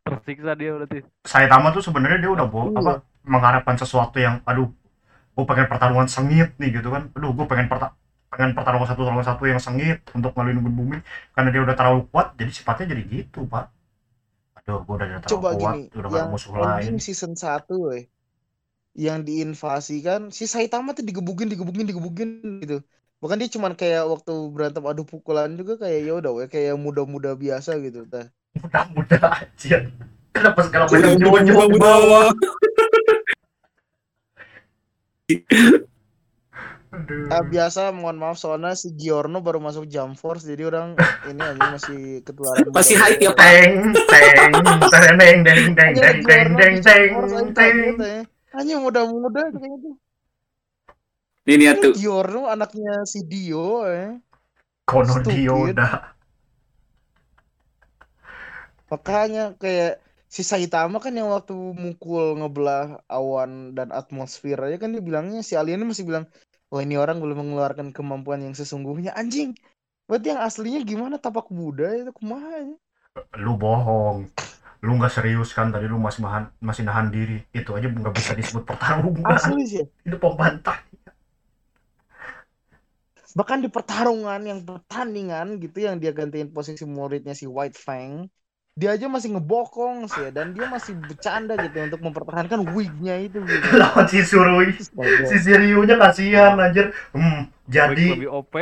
Tersiksa 0.05 0.53
dia 0.53 0.77
berarti. 0.77 0.99
Saitama 1.25 1.73
tuh 1.73 1.81
sebenarnya 1.81 2.19
dia 2.21 2.31
udah 2.33 2.45
bo- 2.45 2.69
Iya. 2.69 2.81
apa 2.81 2.93
mengharapkan 3.25 3.77
sesuatu 3.77 4.21
yang 4.21 4.45
aduh 4.45 4.69
gue 5.37 5.45
pengen 5.45 5.69
pertarungan 5.69 6.09
sengit 6.09 6.57
nih 6.57 6.81
gitu 6.81 6.89
kan. 6.89 7.13
Aduh 7.13 7.37
gue 7.37 7.45
pengen 7.45 7.69
perta 7.69 7.93
pengen 8.33 8.57
pertarungan 8.57 8.89
satu 8.89 9.05
lawan 9.05 9.23
satu 9.23 9.45
yang 9.45 9.61
sengit 9.61 10.01
untuk 10.17 10.33
ngelindungin 10.33 10.73
bumi. 10.73 10.99
Karena 11.37 11.49
dia 11.53 11.61
udah 11.61 11.77
terlalu 11.77 12.09
kuat 12.09 12.33
jadi 12.41 12.51
sifatnya 12.51 12.97
jadi 12.97 13.03
gitu 13.05 13.45
pak. 13.45 13.69
Aduh 14.65 14.81
gue 14.83 14.95
udah 14.97 15.07
terlalu 15.21 15.33
coba 15.37 15.49
kuat 15.53 15.75
gini 15.77 15.83
udah 15.93 16.11
yang 16.17 16.31
musuh 16.33 16.53
lain. 16.57 16.97
season 16.97 17.37
1 17.37 17.69
weh 17.77 18.09
yang 18.97 19.21
diinvasi 19.29 20.01
kan 20.01 20.33
si 20.33 20.49
Saitama 20.49 20.97
tuh 20.97 21.05
digebukin 21.05 21.53
digebukin 21.53 21.85
digebukin 21.85 22.29
gitu. 22.65 22.81
Bahkan 23.21 23.37
dia 23.41 23.49
cuman 23.53 23.73
kayak 23.77 24.09
waktu 24.09 24.33
berantem 24.53 24.85
adu 24.89 25.05
pukulan 25.05 25.53
juga 25.53 25.77
kayak 25.81 26.01
ya 26.05 26.13
udah 26.17 26.33
weh 26.33 26.49
kayak 26.49 26.81
muda-muda 26.81 27.37
biasa 27.37 27.77
gitu 27.85 28.09
tah 28.09 28.29
muda-muda 28.57 29.17
aja 29.41 29.85
kenapa 30.33 30.61
segala 30.65 30.85
Muda, 30.89 31.01
macam 31.01 31.29
muda, 31.29 31.41
nyuwun 31.45 31.69
muda. 31.77 31.93
Aduh. 36.97 37.29
Ah, 37.29 37.43
biasa 37.45 37.91
mohon 37.93 38.17
maaf 38.17 38.39
soalnya 38.39 38.73
si 38.79 38.95
Giorno 38.95 39.43
baru 39.43 39.59
masuk 39.61 39.91
Jump 39.91 40.17
Force 40.17 40.47
jadi 40.47 40.71
orang 40.71 40.95
ini 41.29 41.43
aja 41.43 41.67
masih 41.75 42.23
ketularan 42.23 42.71
Masih 42.71 42.97
hype 42.97 43.21
ya, 43.21 43.33
teng 43.35 43.93
teng 43.93 44.33
teng 45.19 45.43
di 45.43 45.75
deng 45.75 46.75
Jump 46.81 47.11
Force 47.19 47.33
aja 47.35 47.51
teng. 47.53 47.55
kaget 47.55 47.99
ya. 47.99 48.21
hanya 48.57 48.75
muda-muda 48.81 49.43
kayaknya 49.53 49.79
tuh. 49.83 49.95
Ini 51.47 51.63
ya 51.63 51.75
tuh. 51.79 51.93
Giorno 51.95 52.51
anaknya 52.51 53.05
si 53.07 53.23
Dio 53.27 53.87
eh. 53.87 54.19
Kono 54.87 55.19
Stupid. 55.19 55.35
dioda 55.35 56.17
makanya 58.87 59.59
kayak 59.59 59.99
si 60.37 60.45
Saitama 60.45 61.01
kan 61.01 61.17
yang 61.17 61.33
waktu 61.33 61.57
mukul 61.57 62.37
ngebelah 62.37 63.01
awan 63.09 63.73
dan 63.73 63.89
atmosfer 63.89 64.61
aja 64.61 64.77
kan 64.77 64.93
dia 64.93 65.01
bilangnya 65.01 65.41
si 65.41 65.57
aliennya 65.57 65.89
masih 65.89 66.05
bilang 66.05 66.29
wah 66.69 66.85
ini 66.85 67.01
orang 67.01 67.25
belum 67.25 67.41
mengeluarkan 67.41 67.97
kemampuan 67.97 68.45
yang 68.45 68.53
sesungguhnya 68.53 69.17
anjing. 69.17 69.57
Berarti 70.05 70.37
yang 70.37 70.45
aslinya 70.45 70.81
gimana? 70.85 71.17
Tapak 71.17 71.49
Buddha 71.49 71.89
itu 71.97 72.13
kumaha 72.13 72.69
lu 73.41 73.57
bohong. 73.57 74.29
Lu 74.85 74.93
nggak 75.01 75.09
serius 75.09 75.57
kan? 75.57 75.73
Tadi 75.73 75.89
lu 75.89 75.97
masih 75.97 76.21
nahan 76.21 76.53
masih 76.61 76.85
nahan 76.85 77.09
diri. 77.09 77.41
Itu 77.57 77.73
aja 77.73 77.89
nggak 77.89 78.13
bisa 78.13 78.37
disebut 78.37 78.69
pertarungan. 78.69 79.25
Asli 79.25 79.65
sih. 79.65 79.85
Itu 80.05 80.21
pembantah 80.21 80.85
bahkan 83.37 83.61
di 83.61 83.69
pertarungan 83.69 84.41
yang 84.41 84.65
pertandingan 84.65 85.61
gitu 85.61 85.85
yang 85.85 86.01
dia 86.01 86.17
gantiin 86.17 86.49
posisi 86.57 86.89
muridnya 86.89 87.37
si 87.37 87.45
White 87.45 87.77
Fang 87.77 88.33
dia 88.77 88.93
aja 88.93 89.09
masih 89.09 89.33
ngebokong 89.33 90.05
sih 90.05 90.29
ya, 90.29 90.31
dan 90.37 90.53
dia 90.53 90.69
masih 90.69 90.93
bercanda 91.01 91.57
gitu 91.57 91.81
untuk 91.81 92.01
mempertahankan 92.05 92.61
wignya 92.77 93.17
itu 93.25 93.41
gitu. 93.41 93.67
Lawan 93.81 94.05
si 94.05 94.21
Surui. 94.21 94.77
Si 95.25 95.37
Siriunya 95.41 95.97
kasihan 95.97 96.61
anjir. 96.61 96.93
Hmm, 97.17 97.49
jadi 97.73 98.21
lebih 98.21 98.29
OP. 98.29 98.55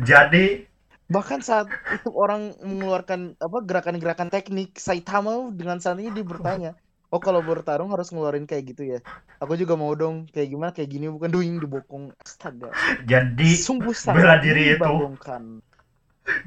Jadi 0.00 0.64
bahkan 1.08 1.44
saat 1.44 1.68
itu 1.92 2.08
orang 2.16 2.56
mengeluarkan 2.64 3.36
apa 3.40 3.58
gerakan-gerakan 3.64 4.28
teknik 4.32 4.76
Saitama 4.80 5.52
dengan 5.52 5.80
santainya 5.80 6.12
dia 6.12 6.24
bertanya 6.24 6.72
oh 7.08 7.20
kalau 7.20 7.40
bertarung 7.40 7.92
harus 7.92 8.12
ngeluarin 8.12 8.44
kayak 8.44 8.72
gitu 8.72 8.96
ya? 8.96 8.98
Aku 9.40 9.56
juga 9.56 9.76
mau 9.76 9.92
dong 9.96 10.28
kayak 10.32 10.48
gimana 10.48 10.70
kayak 10.72 10.90
gini 10.92 11.08
bukan 11.08 11.28
doing 11.32 11.60
dibokong. 11.60 12.12
Astaga. 12.20 12.72
Jadi 13.04 13.52
sungguh 13.56 13.92
sangat 13.92 14.24
bela 14.24 14.36
diri 14.40 14.76
itu. 14.76 14.92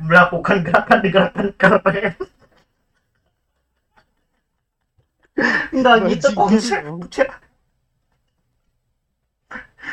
Melakukan 0.01 0.61
gerakan 0.65 0.99
di 1.01 1.09
gerakan 1.09 1.47
keren. 1.57 2.13
Nggak 5.71 5.95
gitu 6.11 6.27
konsepnya 6.35 7.41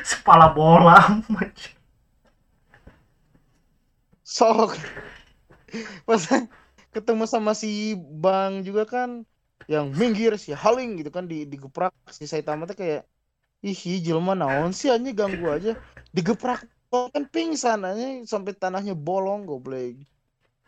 sepala 0.04 0.52
bola 0.52 0.99
sok. 4.25 4.76
Pas 6.04 6.23
ketemu 6.92 7.25
sama 7.28 7.52
si 7.57 7.97
Bang 7.97 8.64
juga 8.64 8.85
kan 8.88 9.25
yang 9.68 9.92
minggir 9.92 10.37
si 10.40 10.52
Haling 10.52 11.00
gitu 11.00 11.11
kan 11.12 11.25
di 11.28 11.45
digeprak. 11.49 11.92
Si 12.12 12.25
Saitama 12.28 12.68
tuh 12.68 12.76
kayak 12.76 13.02
ih 13.64 14.00
jelema 14.00 14.33
naon 14.37 14.73
sih 14.73 14.92
aja 14.92 15.11
ganggu 15.12 15.49
aja. 15.49 15.73
Digeprak 16.12 16.64
kan 16.88 17.25
pingsan 17.28 17.85
aja 17.85 18.25
sampai 18.25 18.57
tanahnya 18.57 18.97
bolong 18.97 19.45
goblok 19.45 20.00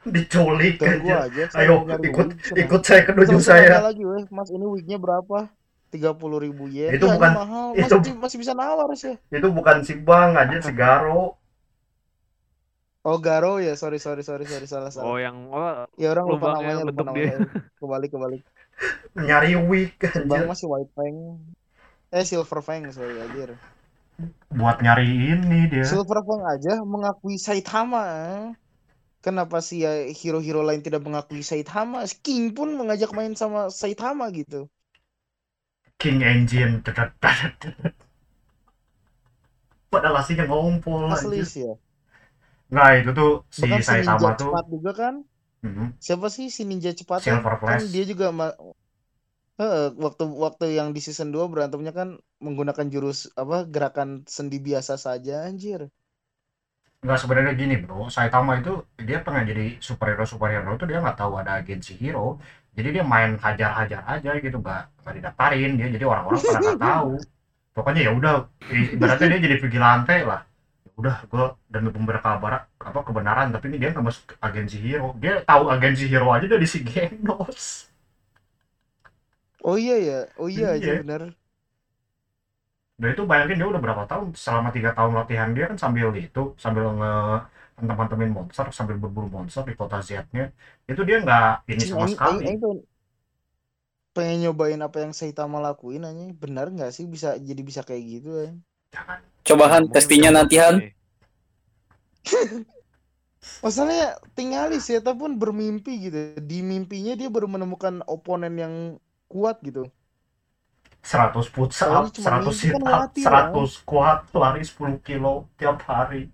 diculik 0.00 0.80
ganggu 0.80 1.12
aja 1.12 1.28
aja 1.28 1.44
saya 1.52 1.64
ayo 1.68 1.84
ikut 1.84 2.28
wig, 2.32 2.60
ikut 2.64 2.82
saya 2.84 3.04
ke 3.04 3.12
dojo 3.12 3.36
saya. 3.36 3.84
lagi 3.84 4.00
weh. 4.00 4.24
Mas 4.32 4.48
ini 4.48 4.64
wignya 4.64 4.96
berapa? 4.96 5.52
Tiga 5.92 6.16
puluh 6.16 6.40
ribu 6.40 6.72
yen 6.72 6.96
Itu 6.96 7.04
bukan- 7.04 7.34
mahal. 7.36 7.68
itu- 7.76 8.00
masih 8.00 8.14
masih 8.16 8.38
bisa 8.40 8.52
nawar 8.56 8.88
sih. 8.96 9.20
itu 9.28 9.48
bukan 9.52 9.84
si 9.84 10.00
bang 10.00 10.32
aja 10.40 10.56
si 10.64 10.72
Garo. 10.72 11.36
Oh 13.04 13.16
Garo 13.20 13.60
ya. 13.60 13.76
Sorry 13.76 14.00
sorry 14.00 14.24
sorry 14.24 14.48
sorry. 14.48 14.64
Salah 14.64 14.88
salah. 14.88 15.04
Oh 15.08 15.16
yang 15.20 15.52
apa? 15.52 15.92
ya 16.00 16.16
orang 16.16 16.24
lupa 16.32 16.46
namanya 16.56 16.84
lupa 16.84 17.02
namanya. 17.04 17.36
kembali 17.80 18.06
kembali 18.08 18.38
nyari 19.20 19.52
wig 19.60 20.00
Bang 20.00 20.16
anjir 20.32 20.48
masih 20.48 20.66
White 20.68 20.92
Fang. 20.96 21.44
Eh 22.08 22.24
Silver 22.24 22.60
Fang 22.64 22.88
sorry 22.88 23.20
anjir 23.20 23.52
buat 24.58 24.76
nyari 24.84 25.06
ini 25.32 25.60
dia. 25.72 25.88
Silver 25.88 26.18
Fang 26.26 26.42
aja 26.52 26.72
mengakui 26.92 27.36
Saitama. 27.46 28.04
Kenapa 29.24 29.58
sih 29.68 29.78
ya 29.84 29.92
hero-hero 30.20 30.60
lain 30.68 30.82
tidak 30.86 31.02
mengakui 31.06 31.42
Saitama? 31.50 31.98
King 32.24 32.42
pun 32.56 32.68
mengajak 32.80 33.10
main 33.18 33.32
sama 33.42 33.60
Saitama 33.80 34.24
gitu. 34.38 34.60
King 36.00 36.22
Engine 36.22 36.82
padahal 39.92 40.16
aslinya 40.20 40.44
ngumpul 40.50 41.04
asli 41.14 41.40
sih 41.50 41.62
ya. 41.66 41.74
Nah 42.76 42.88
itu 42.98 43.10
tuh 43.18 43.30
si 43.58 43.66
bahkan 43.70 43.82
si 43.88 43.94
Saitama 43.94 43.94
ninja 44.02 44.28
tuh 44.40 44.52
cepat 44.52 44.64
juga 44.74 44.90
kan? 45.00 45.14
Mhm. 45.62 45.92
siapa 46.06 46.26
sih 46.36 46.46
si 46.56 46.62
ninja 46.70 46.90
cepat 47.00 47.22
Silver 47.22 47.56
kan 47.68 47.80
Flash. 47.82 47.92
dia 47.92 48.04
juga 48.12 48.26
ma- 48.38 48.58
Heeh, 49.60 49.84
waktu 50.04 50.24
waktu 50.44 50.64
yang 50.78 50.88
di 50.96 51.00
season 51.06 51.28
2 51.34 51.44
berantemnya 51.52 51.92
kan 51.98 52.08
menggunakan 52.46 52.86
jurus 52.94 53.18
apa 53.42 53.56
gerakan 53.74 54.08
sendi 54.36 54.58
biasa 54.66 54.94
saja 55.06 55.34
anjir. 55.48 55.80
Nggak 57.04 57.18
sebenarnya 57.22 57.52
gini 57.60 57.74
bro. 57.82 58.12
Saitama 58.12 58.52
itu 58.60 58.72
dia 59.08 59.18
pengen 59.24 59.44
jadi 59.50 59.64
superhero 59.88 60.24
superhero 60.32 60.70
itu 60.76 60.84
dia 60.90 60.98
nggak 61.04 61.16
tahu 61.20 61.32
ada 61.40 61.52
agensi 61.60 61.92
hero. 61.96 62.36
Jadi 62.76 62.88
dia 63.00 63.04
main 63.12 63.30
hajar-hajar 63.44 64.00
aja 64.14 64.30
gitu 64.44 64.56
nggak 64.60 64.80
nggak 65.00 65.14
didaftarin 65.16 65.70
dia. 65.80 65.88
Jadi 65.96 66.04
orang-orang 66.04 66.42
pada 66.46 66.58
nggak 66.64 66.78
tahu. 66.84 67.10
Pokoknya 67.76 68.00
ya 68.08 68.12
udah 68.18 68.34
i- 68.76 68.92
ibaratnya 68.96 69.26
dia 69.32 69.40
jadi 69.48 69.56
vigilante 69.64 70.16
lah. 70.30 70.40
Ya 70.86 70.92
udah 71.00 71.16
gue 71.32 71.44
demi 71.72 71.90
pemberi 71.96 72.20
kabar 72.24 72.52
apa 72.88 73.00
kebenaran. 73.08 73.48
Tapi 73.54 73.64
ini 73.72 73.76
dia 73.82 73.90
nggak 73.92 74.06
masuk 74.08 74.24
agensi 74.44 74.76
hero. 74.84 75.16
Dia 75.22 75.32
tahu 75.44 75.64
agensi 75.74 76.04
hero 76.12 76.28
aja 76.36 76.46
dari 76.48 76.66
si 76.68 76.80
Genos 76.84 77.89
oh 79.68 79.76
iya 79.82 79.94
ya? 80.08 80.14
Oh 80.40 80.48
iya 80.54 80.66
aja 80.76 80.90
Iya. 80.90 81.00
bener. 81.00 81.22
Dan 83.00 83.08
itu 83.14 83.22
bayangin 83.30 83.56
dia 83.60 83.68
udah 83.72 83.82
berapa 83.84 84.04
tahun? 84.10 84.26
Selama 84.44 84.68
tiga 84.76 84.90
tahun 84.96 85.12
latihan 85.18 85.48
dia 85.56 85.64
kan 85.70 85.78
sambil 85.84 86.06
itu 86.24 86.40
sambil 86.64 86.84
nge 86.98 87.08
mantep-mantemin 87.76 88.30
monster 88.36 88.66
sambil 88.76 88.96
berburu 89.02 89.28
monster 89.36 89.62
di 89.68 89.74
kota 89.80 89.96
Z-nya. 90.08 90.42
Itu 90.90 91.00
dia 91.08 91.16
nggak 91.24 91.44
ini 91.72 91.82
sama 91.92 92.06
sekali. 92.14 92.44
pengen- 92.44 92.84
pengen 94.16 94.38
nyobain 94.42 94.80
apa 94.86 94.98
yang 95.04 95.12
Saitama 95.18 95.58
lakuin 95.66 96.02
aja 96.10 96.24
benar 96.42 96.66
nggak 96.74 96.90
sih 96.96 97.06
bisa 97.14 97.28
jadi 97.48 97.62
bisa 97.68 97.80
kayak 97.88 98.04
gitu 98.12 98.28
ya 98.42 98.48
jangan. 98.94 99.18
Coba 99.46 99.64
Han 99.72 99.84
Mungkin 99.90 99.94
testingnya 99.94 100.30
bisa 100.30 100.36
nanti 100.36 100.56
Han. 100.62 100.76
masalahnya 103.64 104.08
tinggali 104.36 104.76
Seta 104.86 105.12
pun 105.20 105.30
bermimpi 105.42 105.92
gitu. 106.06 106.18
Di 106.50 106.58
mimpinya 106.70 107.12
dia 107.20 107.28
baru 107.34 107.46
menemukan 107.54 107.94
oponen 108.14 108.54
yang 108.62 108.74
kuat 109.30 109.56
gitu 109.62 109.82
100 111.00 111.32
push 111.54 111.80
up, 111.88 112.04
Soalnya 112.04 112.10
cuma 112.16 112.30
100 112.44 112.44
mimpi 112.44 112.54
sit 112.60 112.76
kan 112.76 112.82
up, 112.84 113.04
latih, 113.08 113.24
100 113.24 113.76
squat, 113.78 114.18
lari 114.36 114.62
10 114.64 115.00
kilo 115.00 115.48
tiap 115.56 115.80
hari. 115.88 116.28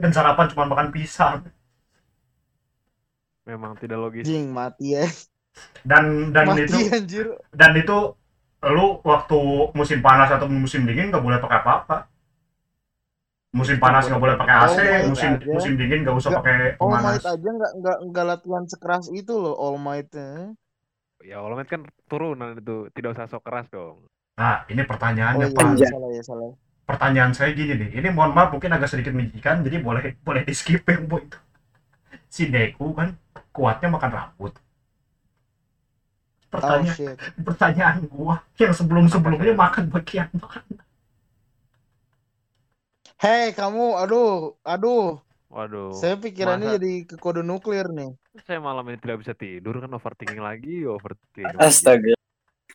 Dan 0.00 0.10
sarapan 0.16 0.46
cuma 0.52 0.64
makan 0.72 0.88
pisang. 0.94 1.36
Memang 3.48 3.72
tidak 3.80 3.98
logis. 4.00 4.28
jing 4.28 4.52
mati 4.52 4.96
ya 4.96 5.04
Dan 5.88 6.30
dan 6.36 6.46
mati 6.46 6.64
itu 6.68 6.78
anjir 6.96 7.26
dan 7.50 7.72
itu 7.76 7.96
lu 8.74 8.86
waktu 9.02 9.40
musim 9.78 9.98
panas 10.04 10.30
atau 10.30 10.46
musim 10.48 10.84
dingin 10.88 11.08
nggak 11.12 11.24
boleh 11.24 11.38
pakai 11.44 11.58
apa-apa. 11.64 11.96
Musim 13.58 13.76
panas 13.82 14.06
nggak 14.06 14.22
boleh 14.22 14.36
pakai 14.38 14.54
AC, 14.64 14.78
apa 14.78 15.06
musim 15.10 15.30
aja. 15.36 15.46
musim 15.54 15.72
dingin 15.80 16.00
nggak 16.06 16.16
usah 16.20 16.30
pakai 16.38 16.56
All 16.80 16.94
pemanas. 16.94 17.20
Might 17.20 17.26
aja 17.34 17.48
nggak 17.58 17.72
nggak 17.80 17.98
nggak 18.12 18.24
latihan 18.30 18.64
sekeras 18.70 19.06
itu 19.12 19.32
loh 19.42 19.54
All 19.58 19.76
Might 19.80 20.12
eh. 20.14 20.54
Ya 21.20 21.36
All 21.44 21.52
Might 21.56 21.68
kan 21.68 21.82
turunan 22.08 22.56
itu, 22.56 22.88
tidak 22.96 23.10
usah 23.16 23.28
sok 23.28 23.44
keras 23.44 23.68
dong. 23.68 23.96
Nah, 24.40 24.64
ini 24.72 24.82
oh 24.82 24.88
pertanyaannya 24.88 25.46
Pak. 25.52 25.66
iya 25.76 25.86
salah 25.92 26.10
ya 26.16 26.22
salah 26.24 26.50
Pertanyaan 26.88 27.32
saya 27.36 27.50
gini 27.54 27.74
nih. 27.76 27.90
Ini 28.02 28.08
mohon 28.10 28.32
maaf 28.34 28.50
mungkin 28.50 28.72
agak 28.74 28.90
sedikit 28.90 29.12
menjijikan, 29.14 29.62
jadi 29.62 29.76
boleh 29.78 30.02
boleh 30.26 30.42
di 30.48 30.54
skip 30.56 30.82
yang 30.88 31.04
bu 31.06 31.16
itu. 31.22 31.38
Si 32.34 32.42
Deku 32.50 32.96
kan 32.98 33.14
kuatnya 33.52 33.88
makan 33.94 34.10
rambut. 34.10 34.52
oh 34.54 36.50
Pertanyaan 36.50 36.96
shit 36.96 37.18
pertanyaan 37.46 37.96
gua 38.10 38.34
yang 38.58 38.72
sebelum-sebelumnya 38.74 39.54
Apa, 39.54 39.62
makan 39.64 39.84
bagian 39.94 40.28
makan. 40.34 40.64
Hei 43.22 43.52
kamu 43.58 43.84
aduh 44.02 44.56
aduh 44.64 45.20
Waduh. 45.50 45.90
saya 46.00 46.14
pikirannya 46.24 46.68
masa- 46.68 46.76
jadi 46.78 46.92
ke 47.10 47.14
kode 47.24 47.42
nuklir 47.50 47.86
nih 47.98 48.10
Saya 48.42 48.58
malam 48.58 48.84
ini 48.88 48.98
tidak 48.98 49.20
bisa 49.20 49.32
tidur 49.32 49.78
kan 49.78 49.90
overthinking 49.90 50.40
lagi, 50.40 50.82
overthinking. 50.82 51.58
Astaga. 51.58 52.14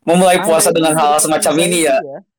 Memulai 0.06 0.38
puasa 0.40 0.70
Anda 0.70 0.78
dengan 0.78 0.94
hal 0.96 1.14
semacam 1.18 1.54
ini 1.62 1.80
ya. 1.84 1.98
anxiety 1.98 2.34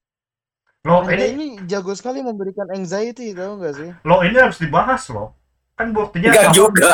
Lo 0.86 1.02
ini 1.02 1.24
ini 1.34 1.46
jago 1.66 1.90
sekali 1.92 2.22
memberikan 2.22 2.70
anxiety 2.70 3.34
tahu 3.34 3.58
nggak 3.58 3.74
sih 3.74 3.90
lo 4.06 4.22
ini 4.22 4.38
harus 4.38 4.54
dibahas 4.56 5.02
loh. 5.10 5.34
Kan 5.74 5.90
buktinya 5.90 6.30
Enggak 6.30 6.44
sama- 6.46 6.54
juga. 6.54 6.90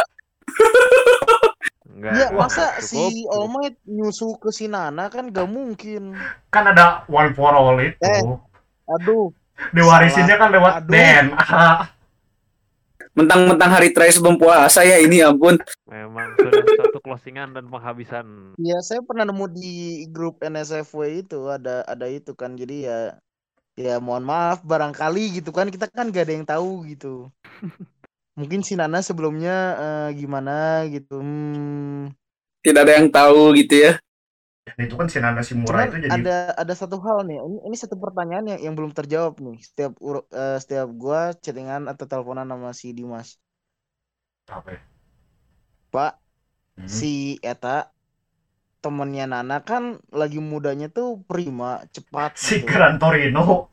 Enggak. 1.93 2.13
ya 2.17 2.27
masa 2.33 2.65
cukup, 2.81 2.89
si. 2.89 3.29
All 3.29 3.47
Might 3.47 3.77
nyusu 3.85 4.41
ke 4.41 4.49
si 4.49 4.65
Nana 4.65 5.07
kan 5.07 5.29
gak 5.29 5.45
mungkin 5.45 6.17
kan 6.49 6.65
ada 6.67 7.05
one 7.07 7.31
for 7.31 7.53
all 7.53 7.77
itu. 7.79 8.01
Eh, 8.01 8.23
aduh 8.89 9.29
Diwarisinnya 9.71 10.35
kan 10.35 10.49
lewat 10.51 10.73
Aduh. 10.83 10.91
DNA. 10.91 11.47
Mentang-mentang 13.21 13.71
hari 13.71 13.93
terakhir 13.93 14.17
sebelum 14.17 14.41
puasa 14.41 14.83
ya 14.83 14.97
ini 14.99 15.21
ya 15.21 15.29
ampun. 15.29 15.61
Memang 15.93 16.33
sudah 16.41 16.65
satu 16.81 16.99
closingan 17.05 17.53
dan 17.53 17.69
penghabisan. 17.69 18.57
ya 18.57 18.81
saya 18.81 19.05
pernah 19.05 19.29
nemu 19.29 19.45
di 19.53 19.71
grup 20.09 20.41
NSFW 20.41 21.29
itu 21.29 21.53
ada 21.53 21.85
ada 21.85 22.09
itu 22.09 22.33
kan 22.33 22.57
jadi 22.57 22.77
ya 22.81 22.99
ya 23.77 24.01
mohon 24.01 24.25
maaf 24.25 24.65
barangkali 24.65 25.41
gitu 25.41 25.53
kan 25.53 25.69
kita 25.69 25.93
kan 25.93 26.09
gak 26.09 26.29
ada 26.29 26.35
yang 26.37 26.49
tahu 26.49 26.85
gitu 26.89 27.29
mungkin 28.41 28.65
si 28.65 28.77
Nana 28.77 29.05
sebelumnya 29.05 29.57
eh, 29.77 30.09
gimana 30.17 30.89
gitu 30.89 31.21
hmm. 31.21 32.17
Tidak 32.63 32.79
ada 32.79 32.95
yang 32.95 33.11
tahu 33.11 33.59
gitu 33.59 33.75
ya. 33.75 33.99
Dan 34.63 34.87
itu 34.87 34.95
kan 34.95 35.11
si 35.11 35.19
Nana 35.19 35.43
Shimura 35.43 35.83
Cuman 35.83 35.89
itu 35.91 35.99
jadi 36.07 36.13
ada 36.15 36.37
ada 36.55 36.75
satu 36.79 37.03
hal 37.03 37.27
nih 37.27 37.43
ini, 37.43 37.59
ini 37.67 37.77
satu 37.77 37.99
pertanyaan 37.99 38.55
yang, 38.55 38.61
yang 38.71 38.75
belum 38.79 38.95
terjawab 38.95 39.43
nih 39.43 39.59
setiap 39.61 39.99
eh, 40.31 40.59
setiap 40.63 40.89
gua 40.95 41.35
chattingan 41.37 41.91
atau 41.91 42.07
teleponan 42.07 42.49
sama 42.49 42.71
si 42.73 42.95
Dimas 42.97 43.37
apa 44.49 44.79
ya? 44.79 44.81
Pak 45.93 46.19
Hmm. 46.73 46.89
si 46.89 47.37
Eta 47.45 47.93
temennya 48.81 49.29
Nana 49.29 49.61
kan 49.61 50.01
lagi 50.09 50.41
mudanya 50.41 50.89
tuh 50.89 51.21
prima 51.29 51.85
cepat 51.93 52.33
Si 52.35 52.65
gitu. 52.65 52.73
Gran 52.73 52.97
Torino. 52.97 53.69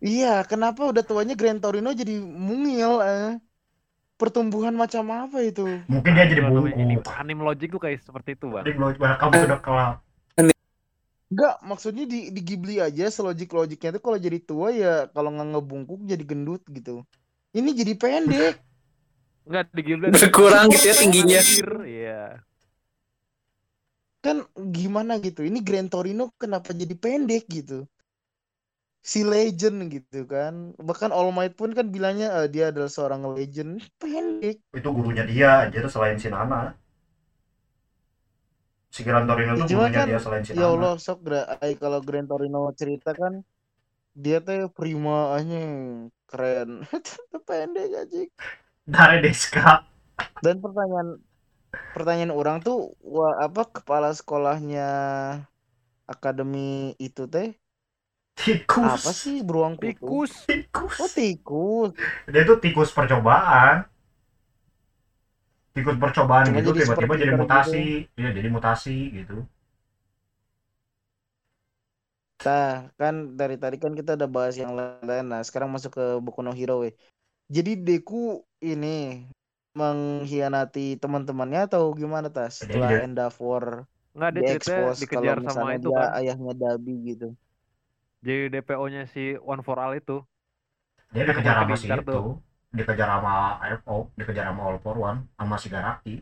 Iya, 0.00 0.46
kenapa 0.48 0.88
udah 0.88 1.04
tuanya 1.04 1.36
Gran 1.36 1.60
Torino 1.60 1.92
jadi 1.92 2.16
mungil 2.22 3.04
eh? 3.04 3.36
Pertumbuhan 4.16 4.72
macam 4.78 5.04
apa 5.12 5.42
itu? 5.44 5.64
Mungkin 5.90 6.12
dia 6.14 6.24
jadi 6.28 6.40
namanya 6.44 6.72
ini. 6.76 6.94
Anime 7.04 7.42
logic 7.44 7.68
tuh 7.72 7.80
kayak 7.80 8.00
seperti 8.00 8.36
itu, 8.36 8.46
Bang. 8.48 8.64
Jadi 8.64 8.76
belum 8.78 8.96
kamu 8.96 9.32
udah 9.48 9.60
kelap. 9.60 9.96
Enggak, 11.30 11.62
maksudnya 11.62 12.04
di, 12.10 12.34
di 12.34 12.40
Ghibli 12.42 12.82
aja 12.82 13.06
selogik-logiknya 13.06 13.96
tuh 13.96 14.02
kalau 14.02 14.18
jadi 14.18 14.38
tua 14.42 14.74
ya 14.74 15.06
kalau 15.14 15.30
nggak 15.30 15.48
ngebungkuk 15.56 16.00
jadi 16.02 16.24
gendut 16.26 16.62
gitu. 16.66 17.06
Ini 17.54 17.70
jadi 17.70 17.92
pendek. 17.94 18.54
Enggak 19.48 19.72
di 19.72 19.82
Ghibli 19.82 20.08
Berkurang 20.12 20.68
gitu 20.68 20.86
ya 20.90 20.94
tingginya. 20.96 21.40
Iya. 21.86 22.22
Kan 24.20 24.44
gimana 24.54 25.16
gitu. 25.18 25.40
Ini 25.40 25.64
Gran 25.64 25.88
Torino 25.88 26.28
kenapa 26.36 26.76
jadi 26.76 26.92
pendek 26.92 27.48
gitu? 27.48 27.88
Si 29.00 29.24
legend 29.24 29.88
gitu 29.88 30.28
kan. 30.28 30.76
Bahkan 30.76 31.08
All 31.08 31.32
Might 31.32 31.56
pun 31.56 31.72
kan 31.72 31.88
bilangnya 31.88 32.44
eh, 32.44 32.48
dia 32.52 32.68
adalah 32.68 32.92
seorang 32.92 33.24
legend. 33.32 33.80
Pendek. 33.96 34.60
Itu 34.76 34.88
gurunya 34.92 35.24
dia, 35.24 35.72
jadi 35.72 35.88
selain 35.88 36.20
si 36.20 36.28
Nana. 36.28 36.76
Si 38.92 39.00
Gran 39.06 39.24
Torino 39.24 39.56
Ya, 39.56 39.64
itu 39.64 39.72
cuma 39.72 39.88
gurunya 39.88 40.00
kan, 40.04 40.06
dia 40.12 40.20
selain 40.20 40.42
si 40.44 40.52
Ya 40.52 40.68
Nana. 40.68 40.68
Allah, 40.76 40.94
sok 41.00 41.24
kalau 41.80 41.98
Gran 42.04 42.28
Torino 42.28 42.68
cerita 42.76 43.16
kan 43.16 43.40
dia 44.12 44.42
teh 44.44 44.68
prima 44.68 45.32
aja 45.38 45.60
keren. 46.28 46.84
Pendek 47.48 47.90
aja. 48.04 48.20
Dari 48.86 49.20
Deska. 49.24 49.84
Dan 50.40 50.60
pertanyaan 50.60 51.20
pertanyaan 51.94 52.32
orang 52.34 52.62
tuh 52.64 52.96
wah, 53.04 53.38
apa 53.40 53.68
kepala 53.68 54.10
sekolahnya 54.10 54.88
akademi 56.10 56.98
itu 56.98 57.30
teh 57.30 57.54
Tikus. 58.40 58.82
apa 58.82 59.10
sih 59.12 59.44
beruang 59.44 59.76
kutu? 59.76 60.24
Tikus. 60.26 60.32
Tikus. 60.48 60.96
Oh 60.96 61.10
tikus. 61.12 61.92
Dia 62.24 62.40
itu 62.42 62.54
tikus 62.56 62.90
percobaan. 62.90 63.84
Tikus 65.76 65.96
percobaan 66.00 66.50
Cuma 66.50 66.58
gitu 66.58 66.72
jadi 66.74 66.82
tiba-tiba 66.82 67.14
super 67.14 67.16
jadi 67.20 67.32
mutasi. 67.36 67.84
Iya, 68.16 68.30
jadi 68.32 68.48
mutasi 68.48 68.96
gitu. 69.12 69.44
Nah, 72.40 72.88
kan 72.96 73.36
dari 73.36 73.60
tadi 73.60 73.76
kan 73.76 73.92
kita 73.92 74.16
udah 74.16 74.30
bahas 74.32 74.56
yang 74.56 74.72
lain. 74.72 75.28
Nah, 75.28 75.44
sekarang 75.44 75.68
masuk 75.68 75.92
ke 75.92 76.04
Boku 76.24 76.40
no 76.40 76.56
Hero 76.56 76.80
weh. 76.80 76.96
Jadi 77.52 77.76
Deku 77.76 78.40
ini 78.64 79.26
mengkhianati 79.78 80.80
teman-temannya 81.02 81.60
atau 81.68 81.82
gimana 82.00 82.28
tas? 82.36 82.54
Setelah 82.60 82.88
dia- 82.90 83.04
Endeavor 83.06 83.64
Enggak 84.14 84.30
dia 84.34 84.42
cerita 84.46 84.70
dikejar 85.00 85.38
kalau 85.46 85.46
sama 85.46 85.66
itu 85.78 85.88
dia 85.88 85.98
kan. 85.98 86.08
ayahnya 86.18 86.52
Dabi 86.62 86.92
gitu. 87.14 87.26
Jadi 88.24 88.48
DPO-nya 88.52 89.02
si 89.12 89.36
One 89.52 89.62
for 89.66 89.76
All 89.80 89.92
itu. 90.00 90.16
Dia 91.14 91.22
dikejar 91.28 91.54
sama 91.60 91.76
si 91.80 91.86
itu. 91.90 92.02
tuh. 92.10 92.26
Dikejar 92.78 93.08
sama 93.14 93.34
FO, 93.78 93.96
dikejar 94.18 94.44
sama 94.50 94.62
All 94.68 94.78
for 94.84 94.96
One, 95.08 95.18
sama 95.38 95.56
si 95.62 95.68
Garaki. 95.74 96.14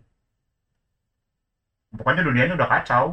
Pokoknya 1.98 2.22
dunianya 2.26 2.54
udah 2.58 2.68
kacau. 2.74 3.04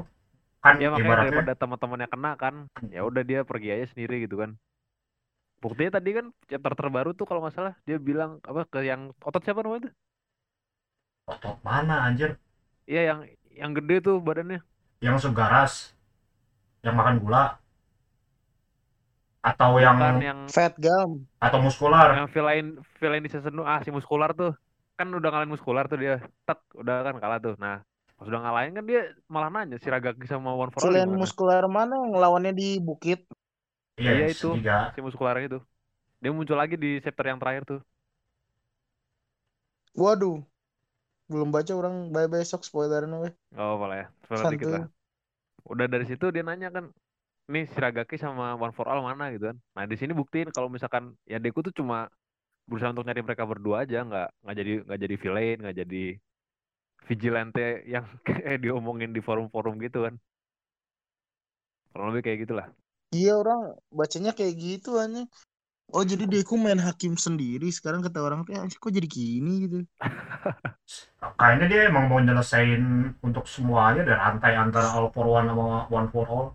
Kan 0.64 0.76
Ya 0.84 0.88
makanya 0.94 1.08
ibaratnya 1.08 1.32
daripada 1.32 1.54
teman-temannya 1.62 2.08
kena 2.14 2.32
kan, 2.44 2.56
ya 2.96 3.02
udah 3.10 3.24
dia 3.30 3.40
pergi 3.50 3.68
aja 3.76 3.86
sendiri 3.92 4.16
gitu 4.26 4.36
kan. 4.42 4.52
Buktinya 5.63 5.98
tadi 5.98 6.10
kan 6.13 6.26
chapter 6.50 6.74
terbaru 6.78 7.12
tuh 7.18 7.26
kalau 7.26 7.41
nggak 7.41 7.56
salah 7.58 7.74
dia 7.88 7.98
bilang 7.98 8.38
apa 8.46 8.68
ke 8.70 8.86
yang 8.86 9.10
otot 9.24 9.41
siapa 9.41 9.65
namanya 9.65 9.89
tuh? 9.89 9.94
otot 11.26 11.58
mana 11.65 12.06
anjir? 12.06 12.38
Iya 12.86 13.02
yang 13.10 13.20
yang 13.56 13.72
gede 13.74 13.96
tuh 14.06 14.15
badannya. 14.22 14.62
Yang 15.02 15.18
segaras. 15.26 15.74
Yang 16.86 16.96
makan 17.00 17.15
gula. 17.24 17.44
Atau 19.46 19.78
yang 19.78 19.98
Kan 20.02 20.15
yang 20.22 20.39
Fat 20.50 20.74
Gum. 20.82 21.26
atau 21.38 21.60
muskular. 21.62 22.18
yang 22.18 22.28
villain 22.34 22.65
villain 22.98 23.22
di 23.22 23.30
season 23.30 23.62
ah 23.62 23.78
si 23.86 23.94
muskular 23.94 24.34
tuh 24.34 24.58
kan 24.98 25.08
udah 25.12 25.30
ngalahin 25.30 25.54
muskular 25.54 25.86
tuh 25.86 25.98
dia 26.02 26.18
tek 26.48 26.58
udah 26.74 26.96
kan 27.06 27.15
kalah 27.22 27.38
tuh 27.38 27.54
nah 27.62 27.78
pas 28.18 28.26
udah 28.26 28.41
ngalahin 28.41 28.74
kan 28.74 28.86
dia 28.89 29.02
malah 29.30 29.50
nanya 29.54 29.78
si 29.78 29.88
Ragaki 29.94 30.26
sama 30.26 30.50
One 30.58 30.72
for 30.74 30.82
All 30.89 30.89
Selain 30.89 31.06
gimana? 31.06 31.22
muskular 31.22 31.63
mana 31.70 31.94
yang 32.02 32.13
lawannya 32.24 32.54
di 32.56 32.80
bukit? 32.82 33.20
Iya, 33.99 34.12
Iya, 34.13 34.25
itu. 34.34 34.47
segitiga. 34.47 34.73
si 34.93 34.99
muskular 35.05 35.36
itu 35.45 35.58
dia 36.21 36.31
muncul 36.38 36.58
lagi 36.62 36.75
di 36.84 36.88
chapter 37.05 37.25
yang 37.31 37.39
terakhir 37.41 37.63
tuh 37.71 37.79
Waduh. 40.01 40.36
Belum 41.31 41.49
baca 41.55 41.73
orang 41.81 41.95
bye 42.13 42.27
besok 42.34 42.62
weh. 43.23 43.34
nggak 43.53 43.67
apa 43.75 43.86
lah 43.89 43.97
ya 44.01 44.05
spoiler 44.25 44.47
dikit 44.51 44.69
lah 44.75 44.84
udah 45.71 45.88
dari 45.93 46.05
situ 46.10 46.25
dia 46.36 46.43
nanya 46.47 46.69
kan 46.75 46.86
nih 47.53 47.65
si 47.71 47.77
Ragaki 47.84 48.15
sama 48.25 48.45
One 48.65 48.73
for 48.77 48.88
All 48.91 49.01
mana 49.10 49.25
gitu 49.36 49.45
kan 49.51 49.58
nah 49.75 49.86
di 49.91 49.95
sini 50.01 50.13
buktiin 50.19 50.49
kalau 50.55 50.69
misalkan 50.75 51.03
ya 51.31 51.38
Deku 51.43 51.62
tuh 51.67 51.73
cuma 51.79 51.97
berusaha 52.69 52.91
untuk 52.93 53.05
nyari 53.08 53.21
mereka 53.27 53.45
berdua 53.51 53.77
aja 53.86 53.99
nggak 54.10 54.27
nggak 54.43 54.55
jadi 54.60 54.71
nggak 54.88 54.99
jadi 55.05 55.15
villain 55.23 55.58
nggak 55.63 55.77
jadi 55.84 56.03
vigilante 57.08 57.65
yang 57.93 58.05
kayak 58.27 58.58
diomongin 58.63 59.12
di 59.15 59.21
forum-forum 59.27 59.75
gitu 59.86 59.99
kan 60.05 60.15
kurang 61.91 62.08
lebih 62.13 62.23
kayak 62.25 62.39
gitulah 62.45 62.67
Iya 63.13 63.30
orang 63.41 63.60
bacanya 64.00 64.32
kayak 64.38 64.54
gitu 64.65 64.89
aneh. 65.04 65.26
Oh 65.96 66.04
jadi 66.12 66.24
Deku 66.34 66.56
main 66.65 66.80
hakim 66.88 67.13
sendiri. 67.26 67.65
Sekarang 67.78 68.02
kata 68.06 68.20
orang 68.28 68.41
teh 68.48 68.56
"Anjir, 68.62 68.80
kok 68.84 68.94
jadi 68.98 69.08
gini? 69.18 69.52
gitu. 69.65 69.78
kayaknya 71.39 71.65
dia 71.72 71.82
emang 71.89 72.06
mau 72.10 72.20
nyelesain 72.26 72.82
untuk 73.28 73.46
semuanya 73.54 74.02
dan 74.08 74.18
rantai 74.24 74.54
antara 74.63 74.88
all 74.96 75.08
for 75.15 75.26
one 75.38 75.48
sama 75.50 75.65
one 75.98 76.08
for 76.13 76.26
all. 76.34 76.48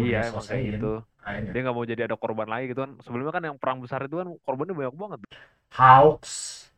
Iya 0.00 0.16
Udah 0.16 0.22
emang 0.30 0.44
kayak 0.48 0.64
selesaiin. 0.64 0.74
gitu. 0.74 0.86
kayaknya. 1.22 1.52
Dia 1.52 1.58
nggak 1.62 1.76
mau 1.76 1.86
jadi 1.92 2.02
ada 2.08 2.16
korban 2.22 2.48
lagi 2.52 2.64
gitu 2.72 2.80
kan. 2.84 2.92
Sebelumnya 3.04 3.32
kan 3.36 3.44
yang 3.48 3.56
perang 3.62 3.78
besar 3.84 4.00
itu 4.06 4.16
kan 4.20 4.28
korbannya 4.46 4.74
banyak 4.78 4.96
banget. 5.02 5.20
Hawks. 5.78 6.70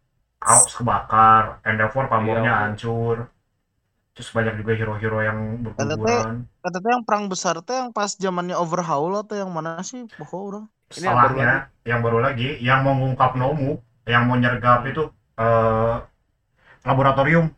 Hawks 0.47 0.75
kebakar. 0.79 1.45
Endeavor 1.71 2.05
pamornya 2.13 2.53
Iya, 2.53 2.61
hancur 2.61 3.17
terus 4.13 4.29
banyak 4.29 4.61
juga 4.61 4.73
hero-hero 4.77 5.19
yang 5.25 5.39
berguguran 5.65 6.45
Kata 6.61 6.79
yang 6.85 7.05
perang 7.09 7.27
besar 7.33 7.59
teh 7.65 7.75
yang 7.75 7.91
pas 7.91 8.13
zamannya 8.13 8.55
Overhaul 8.55 9.17
atau 9.19 9.35
yang 9.35 9.51
mana 9.51 9.81
sih? 9.81 10.05
Pokoknya 10.15 10.45
orang. 10.47 10.65
Ini 10.93 11.05
yang 11.09 11.17
baru 11.17 11.33
setelahnya 11.33 11.59
yang 11.83 12.01
baru 12.05 12.19
lagi 12.21 12.49
yang 12.61 12.81
mau 12.85 12.95
ngungkap 12.95 13.33
Nomu 13.35 13.81
yang 14.05 14.29
mau 14.29 14.37
nyergap 14.37 14.85
itu 14.85 15.09
eh 15.41 15.97
laboratorium 16.85 17.49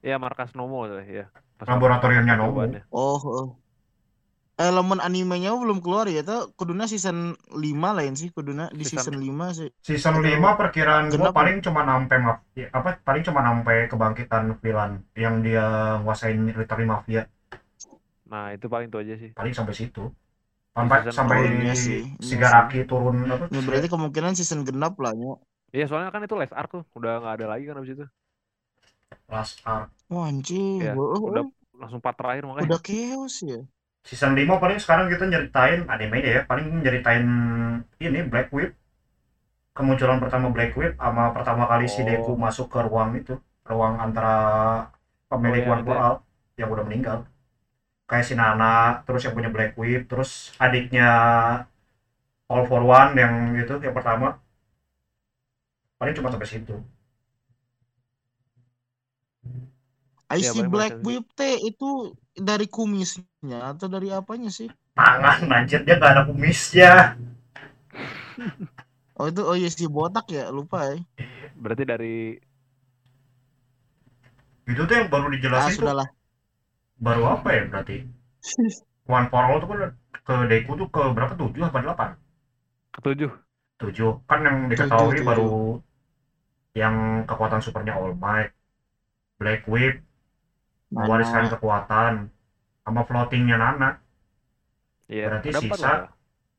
ya 0.00 0.16
markas 0.16 0.54
lah 0.54 1.04
ya 1.04 1.26
Pas 1.60 1.68
laboratoriumnya 1.68 2.40
Nomu. 2.40 2.64
Oh, 2.88 3.20
oh. 3.20 3.59
Elemen 4.60 5.00
animenya 5.00 5.56
belum 5.56 5.80
keluar 5.80 6.04
ya 6.04 6.20
tuh 6.20 6.52
kuduna 6.52 6.84
season 6.84 7.32
5 7.56 7.96
lain 7.96 8.12
sih 8.12 8.28
kuduna. 8.28 8.68
Di 8.68 8.84
Season- 8.84 9.08
season 9.08 9.16
5 9.16 9.46
sih. 9.56 9.68
season 9.80 10.20
Aduh, 10.20 10.28
5 10.28 10.60
perkiraan 10.60 11.08
gua 11.08 11.32
paling 11.32 11.64
cuma 11.64 11.80
sampai 11.88 12.18
maf- 12.20 12.44
ya, 12.52 12.68
apa 12.68 13.00
paling 13.00 13.22
cuma 13.24 13.40
sampai 13.40 13.88
kebangkitan 13.88 14.44
villain 14.60 15.00
yang 15.16 15.40
dia 15.40 15.96
nguasain 16.04 16.36
literally 16.52 16.84
mafia. 16.84 17.24
Nah 18.28 18.52
itu 18.52 18.68
paling 18.68 18.92
itu 18.92 18.98
aja 19.00 19.14
sih. 19.16 19.30
Paling 19.32 19.54
sampai 19.56 19.72
situ. 19.72 20.04
Sampai 20.76 21.02
season 21.02 21.14
sampai 21.16 21.36
oh, 21.40 21.44
iya 21.64 21.74
sih, 21.74 21.98
iya 22.04 22.20
Shigaraki 22.20 22.78
turun 22.84 23.16
apa? 23.26 23.44
Ya 23.48 23.60
berarti 23.64 23.88
kemungkinan 23.88 24.32
season 24.36 24.60
genap 24.68 24.94
lah 25.00 25.16
ya. 25.16 25.32
Iya 25.72 25.84
soalnya 25.88 26.10
kan 26.12 26.20
itu 26.20 26.36
last 26.36 26.52
arc 26.52 26.68
tuh. 26.68 26.84
Udah 26.94 27.24
nggak 27.24 27.34
ada 27.40 27.46
lagi 27.48 27.64
kan 27.64 27.80
abis 27.80 27.90
itu. 27.96 28.04
Last 29.32 29.64
arc. 29.64 29.88
Wah 30.12 30.28
anjing, 30.28 30.82
oh, 30.94 31.32
udah 31.32 31.44
langsung 31.80 32.02
part 32.04 32.14
terakhir 32.20 32.44
makanya. 32.44 32.76
Udah 32.76 32.80
chaos 32.84 33.34
ya. 33.40 33.60
Season 34.10 34.34
5 34.34 34.58
paling 34.58 34.78
sekarang 34.82 35.06
kita 35.06 35.24
nyeritain 35.30 35.86
animenya 35.86 36.30
ya 36.36 36.42
paling 36.50 36.82
nyeritain 36.82 37.26
ini 38.02 38.26
Black 38.26 38.50
Whip. 38.50 38.74
Kemunculan 39.70 40.18
pertama 40.18 40.50
Black 40.50 40.74
Whip 40.74 40.98
sama 40.98 41.30
pertama 41.30 41.64
kali 41.70 41.86
si 41.86 42.02
Oh. 42.02 42.06
Deku 42.10 42.32
masuk 42.34 42.66
ke 42.74 42.78
ruang 42.82 43.14
itu 43.14 43.38
ruang 43.70 44.02
antara 44.02 44.34
pemilik 45.30 45.62
Oh, 45.62 45.66
iya, 45.70 45.72
One 45.78 45.82
for 45.86 45.94
ya. 45.94 46.02
All 46.02 46.16
yang 46.58 46.68
udah 46.74 46.84
meninggal. 46.90 47.18
Kayak 48.10 48.26
si 48.26 48.34
Nana 48.34 49.06
terus 49.06 49.22
yang 49.22 49.34
punya 49.38 49.50
Black 49.54 49.78
Whip 49.78 50.10
terus 50.10 50.50
adiknya 50.58 51.06
All 52.50 52.66
for 52.66 52.82
One 52.82 53.14
yang 53.14 53.34
itu 53.54 53.74
yang 53.78 53.94
pertama. 53.94 54.42
Paling 56.02 56.14
cuma 56.18 56.34
sampai 56.34 56.50
situ. 56.50 56.74
I 60.30 60.42
Iya, 60.42 60.50
see 60.50 60.66
paling 60.66 60.70
Black 60.74 60.94
Whip 61.06 61.24
teh 61.38 61.54
itu 61.62 62.10
dari 62.34 62.66
kumisnya 62.66 63.29
atau 63.40 63.88
dari 63.88 64.12
apanya 64.12 64.52
sih? 64.52 64.68
tangan 64.92 65.48
anjir 65.48 65.80
dia 65.80 65.96
gak 65.96 66.12
ada 66.12 66.22
kumisnya. 66.28 67.16
Oh 69.16 69.28
itu 69.28 69.40
oh 69.40 69.56
iya 69.56 69.68
si 69.72 69.88
botak 69.88 70.28
ya? 70.28 70.52
Lupa 70.52 70.92
ya. 70.92 71.00
berarti 71.60 71.84
dari 71.84 72.16
itu 74.64 74.80
tuh 74.86 74.94
yang 74.96 75.08
baru 75.12 75.28
Ah 75.28 75.32
dijelasin 75.34 75.72
tuh. 75.76 75.76
sudahlah. 75.82 76.08
baru 77.00 77.22
apa 77.40 77.48
ya 77.52 77.62
berarti? 77.68 77.96
One 79.08 79.26
for 79.32 79.42
All 79.44 79.60
tuh 79.60 79.68
kan 79.72 79.80
ke 80.12 80.34
Deku 80.48 80.72
tuh 80.76 80.88
ke 80.92 81.02
berapa? 81.16 81.32
Tujuh 81.36 81.64
apa 81.64 81.78
delapan? 81.80 82.10
Ketujuh. 82.92 83.32
Tujuh. 83.80 84.10
Kan 84.28 84.40
yang 84.44 84.56
diketahui 84.68 85.16
Tujuh, 85.16 85.24
baru 85.24 85.52
yang 86.76 87.24
kekuatan 87.24 87.60
supernya 87.64 87.96
All 87.96 88.12
Might 88.14 88.52
Black 89.40 89.64
Whip 89.64 90.04
mewariskan 90.92 91.48
kekuatan 91.48 92.28
sama 92.90 93.02
floatingnya 93.06 93.56
Nana 93.56 93.90
Iya, 95.06 95.26
Berarti 95.26 95.48
ada 95.50 95.58
empat 95.58 95.78
sisa- 95.78 95.90
lah. 95.90 96.10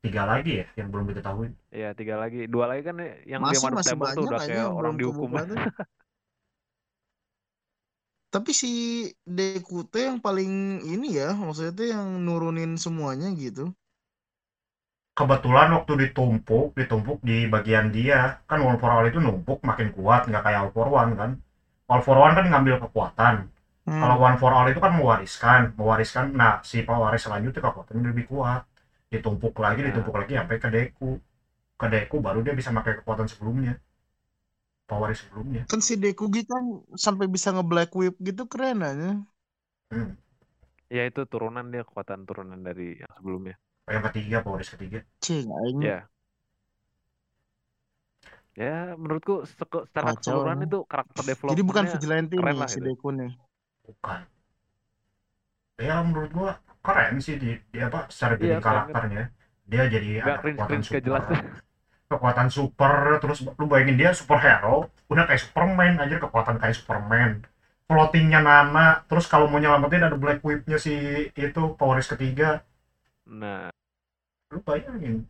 tiga 0.02 0.22
lagi 0.26 0.52
ya 0.60 0.66
yang 0.74 0.88
belum 0.90 1.04
diketahui 1.08 1.48
Iya, 1.70 1.88
tiga 1.94 2.14
lagi. 2.16 2.40
Dua 2.48 2.64
lagi 2.66 2.82
kan 2.82 2.96
yang 3.24 3.40
dia 3.44 3.48
Masih 3.48 3.64
Maduk 3.64 3.76
masih 3.78 3.94
Table 3.94 4.02
tuh 4.02 4.12
banyak 4.12 4.26
udah 4.26 4.40
kayak 4.42 4.56
yang 4.58 4.72
orang 4.74 4.92
belum 4.92 5.00
dihukum. 5.00 5.28
kebuka 5.30 5.42
tuh. 5.46 5.58
Tapi 8.32 8.50
si 8.52 8.72
Deku 9.28 9.84
tuh 9.84 10.00
yang 10.02 10.18
paling 10.18 10.52
ini 10.82 11.20
ya, 11.20 11.36
maksudnya 11.36 11.72
tuh 11.72 11.86
yang 11.86 12.06
nurunin 12.18 12.76
semuanya 12.76 13.28
gitu. 13.36 13.72
kebetulan 15.12 15.68
waktu 15.76 15.92
ditumpuk 16.08 16.72
ditumpuk 16.72 17.20
di 17.20 17.44
bagian 17.44 17.92
dia 17.92 18.40
kan 18.48 18.64
All 18.64 18.80
for 18.80 18.88
All 18.88 19.04
itu 19.04 19.20
numpuk 19.20 19.60
makin 19.60 19.92
kuat 19.92 20.24
nggak 20.24 20.40
kayak 20.40 20.58
All 20.64 20.72
for 20.72 20.88
One 20.88 21.12
kan 21.12 21.30
All 21.84 22.00
for 22.00 22.16
One 22.16 22.32
kan 22.32 22.48
ngambil 22.48 22.80
kekuatan 22.80 23.44
Hmm. 23.86 23.98
Kalau 24.02 24.16
one 24.26 24.36
for 24.40 24.50
all 24.56 24.66
itu 24.70 24.80
kan 24.84 24.92
mewariskan, 25.00 25.60
mewariskan. 25.80 26.24
Nah, 26.40 26.52
si 26.70 26.76
pewaris 26.88 27.22
selanjutnya 27.26 27.60
kekuatannya 27.66 28.04
lebih 28.14 28.26
kuat. 28.32 28.62
Ditumpuk 29.12 29.54
lagi, 29.64 29.80
Nah. 29.82 29.88
ditumpuk 29.90 30.14
lagi 30.20 30.32
sampai 30.38 30.56
ke 30.62 30.68
Deku. 30.74 31.10
Ke 31.80 31.86
Deku 31.92 32.16
baru 32.26 32.38
dia 32.46 32.54
bisa 32.58 32.70
pakai 32.78 32.92
kekuatan 33.02 33.26
sebelumnya. 33.32 33.74
Pewaris 34.88 35.18
sebelumnya. 35.24 35.62
Kan 35.70 35.80
si 35.80 35.94
Deku 36.02 36.24
gitu 36.36 36.50
kan 36.52 36.64
sampai 37.04 37.26
bisa 37.34 37.48
nge-black 37.54 37.90
whip 37.98 38.14
gitu 38.28 38.42
keren 38.52 38.78
aja. 38.90 39.10
Hmm. 39.90 40.16
Ya 40.92 41.02
itu 41.10 41.20
turunan 41.32 41.66
dia 41.72 41.82
kekuatan 41.88 42.20
turunan 42.28 42.60
dari 42.60 42.86
yang 43.00 43.12
sebelumnya. 43.16 43.56
Yang 43.88 44.02
ketiga, 44.08 44.36
pewaris 44.44 44.70
ketiga. 44.74 44.98
Cing, 45.24 45.48
Ya. 45.80 45.98
Ya, 48.52 48.92
menurutku 49.00 49.48
secara 49.48 50.12
Kacau, 50.12 50.20
keseluruhan 50.20 50.60
ya. 50.60 50.66
itu 50.68 50.78
karakter 50.84 51.22
development 51.24 51.50
Jadi 51.56 51.62
bukan 51.64 51.84
vigilante 51.88 52.34
keren 52.36 52.52
nih 52.52 52.60
lah 52.60 52.68
si. 52.68 52.78
Deku 52.84 53.08
nih. 53.16 53.30
Bukan. 53.86 54.20
Ya, 55.80 55.98
menurut 56.06 56.30
gua 56.30 56.50
keren 56.82 57.18
sih 57.18 57.36
di, 57.42 57.50
di 57.72 57.78
apa 57.82 58.06
secara 58.12 58.34
Iya, 58.38 58.58
keren, 58.58 58.62
karakternya. 58.64 59.22
Dia 59.70 59.82
jadi 59.94 60.08
Gak 60.20 60.26
ada 60.26 60.42
kekuatan 60.42 60.80
super. 60.82 61.00
jelas. 61.06 61.24
Kekuatan 62.12 62.48
super, 62.52 62.92
terus 63.24 63.38
lu 63.58 63.64
bayangin 63.72 63.96
dia 63.96 64.10
superhero, 64.12 64.92
udah 65.08 65.24
kayak 65.24 65.40
Superman 65.48 65.96
aja 65.96 66.16
kekuatan 66.20 66.56
kayak 66.60 66.76
Superman. 66.76 67.30
Floatingnya 67.88 68.40
Nana, 68.44 69.00
terus 69.08 69.24
kalau 69.32 69.48
mau 69.48 69.56
nyelamatin 69.60 70.04
ada 70.06 70.16
Black 70.16 70.40
Whip-nya 70.44 70.76
si 70.76 70.92
itu 71.32 71.62
pewaris 71.78 72.08
ketiga. 72.12 72.60
Nah, 73.26 73.72
lu 74.52 74.60
bayangin 74.68 75.24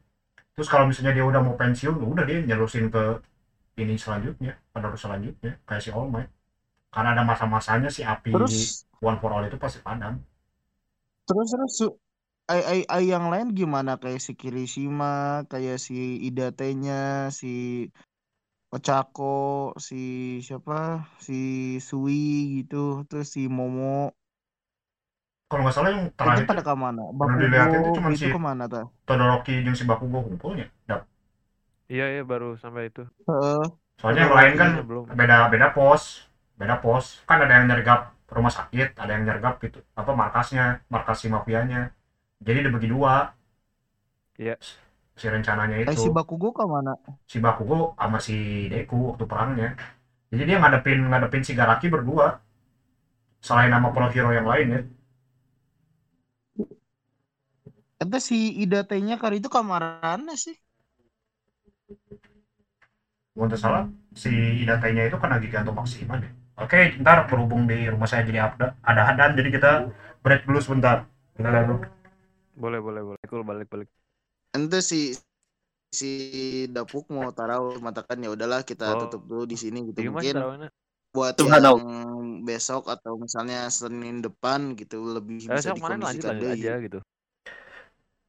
terus 0.55 0.69
kalau 0.73 0.85
misalnya 0.91 1.12
dia 1.17 1.25
udah 1.31 1.41
mau 1.47 1.57
pensiun 1.57 1.97
udah 2.12 2.25
dia 2.29 2.38
nyelusin 2.45 2.87
ke 2.95 3.03
ini 3.83 3.95
selanjutnya 3.97 4.53
penerus 4.75 5.01
selanjutnya 5.05 5.53
kayak 5.69 5.83
si 5.85 5.91
All 5.97 6.09
Might 6.15 6.31
karena 6.95 7.09
ada 7.15 7.25
masa-masanya 7.31 7.89
si 7.97 8.03
api 8.15 8.33
Terus 8.33 8.87
One 9.09 9.19
for 9.21 9.31
All 9.35 9.45
itu 9.49 9.59
pasti 9.65 9.79
padam 9.87 10.15
terus 11.27 11.47
terus 11.53 11.73
su- 11.79 11.97
ai 12.53 12.63
ai 12.73 12.81
ai 12.95 13.05
yang 13.13 13.27
lain 13.33 13.49
gimana 13.61 13.93
kayak 14.03 14.21
si 14.27 14.33
Kirishima, 14.41 15.07
kayak 15.53 15.77
si 15.87 15.95
Idate-nya, 16.29 16.95
si 17.41 17.47
Ochako, 18.77 19.25
si 19.87 19.97
siapa? 20.47 20.79
Si 21.25 21.35
Sui 21.89 22.21
gitu, 22.57 22.77
terus 23.09 23.27
si 23.35 23.41
Momo. 23.57 24.13
kalau 25.49 25.63
nggak 25.63 25.77
salah 25.77 25.91
yang 25.95 26.05
Itu 26.29 26.41
terakhir 26.41 26.47
pada 26.49 26.63
ke 26.67 26.73
mana? 26.85 27.03
Pernah 27.21 27.37
dilihatin 27.43 27.81
tuh 27.85 27.93
Bakugo 27.93 27.97
cuman 27.97 28.13
itu 28.17 28.27
si- 28.27 28.35
ke 28.35 28.39
mana 28.47 28.65
tuh? 28.75 28.87
Todoroki 29.09 29.55
yang 29.67 29.77
si 29.79 29.85
Bakugo 29.91 30.19
kumpulnya 30.27 30.67
Dap. 30.89 31.03
iya 31.93 32.05
iya 32.13 32.23
baru 32.31 32.47
sampai 32.63 32.83
itu. 32.89 33.01
Heeh. 33.29 33.59
soalnya 34.01 34.21
yang 34.29 34.37
lain 34.39 34.55
kan 34.61 34.71
belum. 34.89 35.07
beda 35.19 35.37
beda 35.53 35.69
pos 35.77 36.03
beda 36.61 36.77
pos 36.85 37.07
kan 37.29 37.38
ada 37.45 37.53
yang 37.59 37.67
nyergap 37.71 38.01
rumah 38.37 38.53
sakit 38.59 38.88
ada 39.03 39.11
yang 39.17 39.25
nyergap 39.29 39.55
gitu 39.65 39.79
apa 40.01 40.11
markasnya 40.23 40.62
markas 40.95 41.17
si 41.23 41.29
mafianya 41.35 41.81
jadi 42.47 42.59
dibagi 42.67 42.88
dua 42.95 43.15
Iya. 44.38 44.57
si 45.21 45.27
rencananya 45.35 45.77
Eh 45.91 45.97
itu 45.97 46.03
si 46.03 46.09
Bakugo 46.17 46.49
ke 46.59 46.65
mana? 46.73 46.93
si 47.31 47.37
Bakugo 47.45 47.79
sama 48.01 48.19
si 48.27 48.35
Deku 48.73 48.97
waktu 49.11 49.25
perangnya. 49.31 49.69
Jadi 50.31 50.43
dia 50.49 50.57
ngadepin 50.62 50.99
ngadepin 51.11 51.43
si 51.47 51.53
Garaki 51.61 51.87
berdua. 51.95 52.27
Selain 53.47 53.71
nama 53.75 53.88
pro 53.95 54.07
hero 54.15 54.31
yang 54.38 54.49
lain 54.53 54.67
ya. 54.75 54.81
Itu 58.03 58.19
si 58.29 58.37
Idate-nya 58.65 59.15
kali 59.23 59.35
itu 59.41 59.49
kamarannya 59.57 60.35
sih. 60.45 60.57
Gua 63.37 63.45
nggak 63.49 63.61
salah 63.65 63.83
si 64.23 64.29
Idate-nya 64.62 65.03
itu 65.09 65.17
kena 65.23 65.37
Giganto 65.43 65.73
Maxima 65.79 66.15
deh. 66.23 66.31
Oke, 66.61 66.93
ntar 67.01 67.25
berhubung 67.27 67.65
di 67.65 67.88
rumah 67.88 68.05
saya 68.07 68.23
jadi 68.29 68.45
ada 68.45 68.77
ada 68.85 69.03
hadan 69.09 69.33
jadi 69.35 69.49
kita 69.51 69.71
break 70.21 70.45
dulu 70.45 70.61
sebentar. 70.61 71.09
Kita 71.33 71.49
lihat 71.49 71.67
dulu. 71.67 71.81
Boleh 72.55 72.81
boleh 72.85 73.03
boleh. 73.03 73.23
Cool 73.27 73.43
balik 73.43 73.69
balik. 73.73 73.88
Itu 74.53 74.79
si 74.85 75.17
si 75.93 76.11
Dapuk 76.69 77.09
mau 77.12 77.33
taruh 77.33 77.77
matakan 77.81 78.21
ya 78.21 78.33
udahlah 78.33 78.65
kita 78.65 78.97
Oh. 78.97 79.01
tutup 79.09 79.23
dulu 79.29 79.45
di 79.49 79.57
sini 79.57 79.88
gitu 79.88 79.99
Gimana 80.05 80.12
mungkin 80.21 80.35
taruhannya? 80.37 80.69
buat 81.12 81.35
Tuhan 81.37 81.61
yang 81.61 81.65
tahu. 81.65 81.77
besok 82.49 82.83
atau 82.88 83.12
misalnya 83.21 83.69
Senin 83.69 84.25
depan 84.25 84.73
gitu 84.77 85.05
lebih 85.05 85.49
Eh, 85.49 85.57
bisa 85.57 85.73
lanjut 85.73 85.77
dikondisikan 85.81 86.33
lanjut 86.37 86.53
aja 86.53 86.73
gitu. 86.81 86.99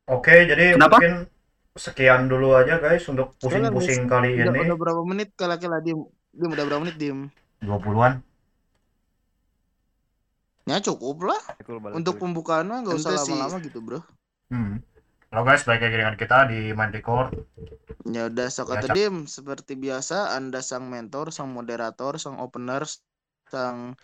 Oke, 0.07 0.35
jadi 0.43 0.75
Kenapa? 0.75 0.99
mungkin 0.99 1.13
sekian 1.79 2.27
dulu 2.27 2.53
aja 2.59 2.75
guys 2.77 3.03
untuk 3.07 3.33
pusing-pusing 3.39 4.03
kali 4.11 4.35
Udah, 4.35 4.51
ini. 4.51 4.59
udah 4.67 4.75
berapa 4.79 5.01
menit 5.07 5.29
kala-kala 5.39 5.79
dim? 5.79 5.99
Dim 6.35 6.49
udah 6.51 6.65
berapa 6.67 6.81
menit 6.83 6.97
dim? 6.99 7.19
20-an. 7.63 8.19
Ya 10.63 10.79
cukup 10.79 11.27
lah. 11.27 11.41
Untuk 11.91 12.19
pembukaan 12.19 12.71
mah 12.71 12.83
nggak 12.83 12.95
usah 12.95 13.19
lama-lama 13.19 13.59
gitu 13.59 13.83
bro. 13.83 13.99
Hmm. 14.47 14.79
Halo 15.33 15.49
guys, 15.49 15.65
balik 15.65 15.81
lagi 15.89 15.97
dengan 15.97 16.15
kita 16.15 16.37
di 16.45 16.71
Main 16.77 16.93
Record. 16.93 17.33
Ya 18.05 18.29
udah 18.29 18.47
sok 18.53 18.77
Ya, 18.77 18.85
dim. 18.93 19.25
Seperti 19.25 19.73
biasa 19.73 20.37
Anda 20.37 20.61
sang 20.61 20.87
mentor, 20.87 21.33
sang 21.33 21.49
moderator, 21.49 22.21
sang 22.21 22.37
opener, 22.37 22.85
sang 23.49 23.97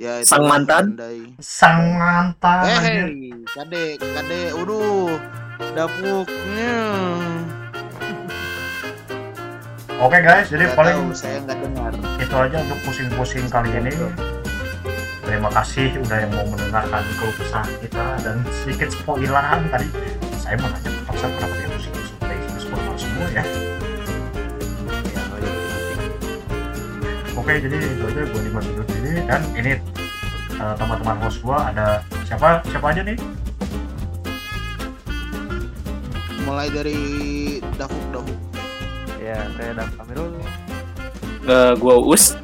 ya 0.00 0.24
itu 0.24 0.32
Sang 0.32 0.48
mantan? 0.48 0.96
Andai. 0.96 1.36
Sang 1.44 2.00
mantan. 2.00 2.64
Eh, 2.64 2.80
hey, 2.80 3.04
kade, 3.52 4.00
kade, 4.00 4.40
uduh, 4.58 5.12
dapuknya. 5.76 6.80
Oke 10.02 10.18
guys, 10.18 10.50
jadi 10.50 10.66
Nggak 10.66 10.78
paling 10.82 10.98
tahu, 10.98 11.14
saya 11.14 11.38
nggak 11.46 11.58
dengar. 11.62 11.92
itu 12.18 12.34
aja 12.34 12.56
untuk 12.66 12.78
pusing-pusing 12.82 13.46
kali 13.46 13.70
ini. 13.70 13.94
Terima 15.22 15.46
kasih 15.54 15.94
udah 15.94 16.18
yang 16.26 16.32
mau 16.34 16.42
mendengarkan 16.42 17.06
keluh 17.22 17.30
kesah 17.38 17.62
kita 17.78 18.18
dan 18.26 18.42
sedikit 18.50 18.90
spoileran 18.90 19.62
tadi. 19.70 19.86
Saya 20.42 20.58
mau 20.58 20.74
nanya 20.74 20.90
ke 20.90 21.02
Faksa 21.06 21.30
kenapa 21.30 21.54
dia 21.54 21.68
pusing-pusing 21.70 22.18
kayak 22.18 22.38
gitu 22.42 22.58
spoiler 22.66 22.96
semua 22.98 23.26
ya. 23.30 23.44
Oke, 27.38 27.52
jadi 27.62 27.76
itu 27.78 28.02
aja 28.02 28.20
gue 28.26 28.40
nikmat 28.42 28.64
hidup 28.66 28.88
ini 28.98 29.12
dan 29.22 29.40
ini 29.54 29.72
eh, 30.58 30.74
teman-teman 30.82 31.16
host 31.22 31.38
gue 31.46 31.54
ada 31.54 32.02
siapa 32.26 32.58
siapa 32.66 32.90
aja 32.90 33.06
nih? 33.06 33.14
Mulai 36.42 36.74
dari 36.74 36.98
dapuk 37.78 38.02
dapuk. 38.10 38.51
Ya, 39.22 39.38
saya 39.54 39.70
dan 39.78 39.88
Amirul. 40.02 40.34
Eh, 41.46 41.72
gua 41.78 41.94
us 42.02 42.34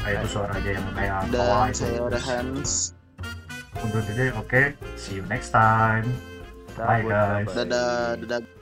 Nah, 0.00 0.10
itu 0.18 0.26
suara 0.26 0.58
aja 0.58 0.70
yang 0.74 0.86
kayak 0.90 1.30
Dan 1.30 1.70
saya 1.70 2.02
Rahans. 2.10 2.98
Undur 3.78 4.02
diri, 4.10 4.34
oke. 4.34 4.74
See 4.98 5.22
you 5.22 5.24
next 5.30 5.54
time. 5.54 6.02
Bye 6.74 7.06
guys. 7.06 7.46
Dadah, 7.54 8.18
dadah. 8.18 8.59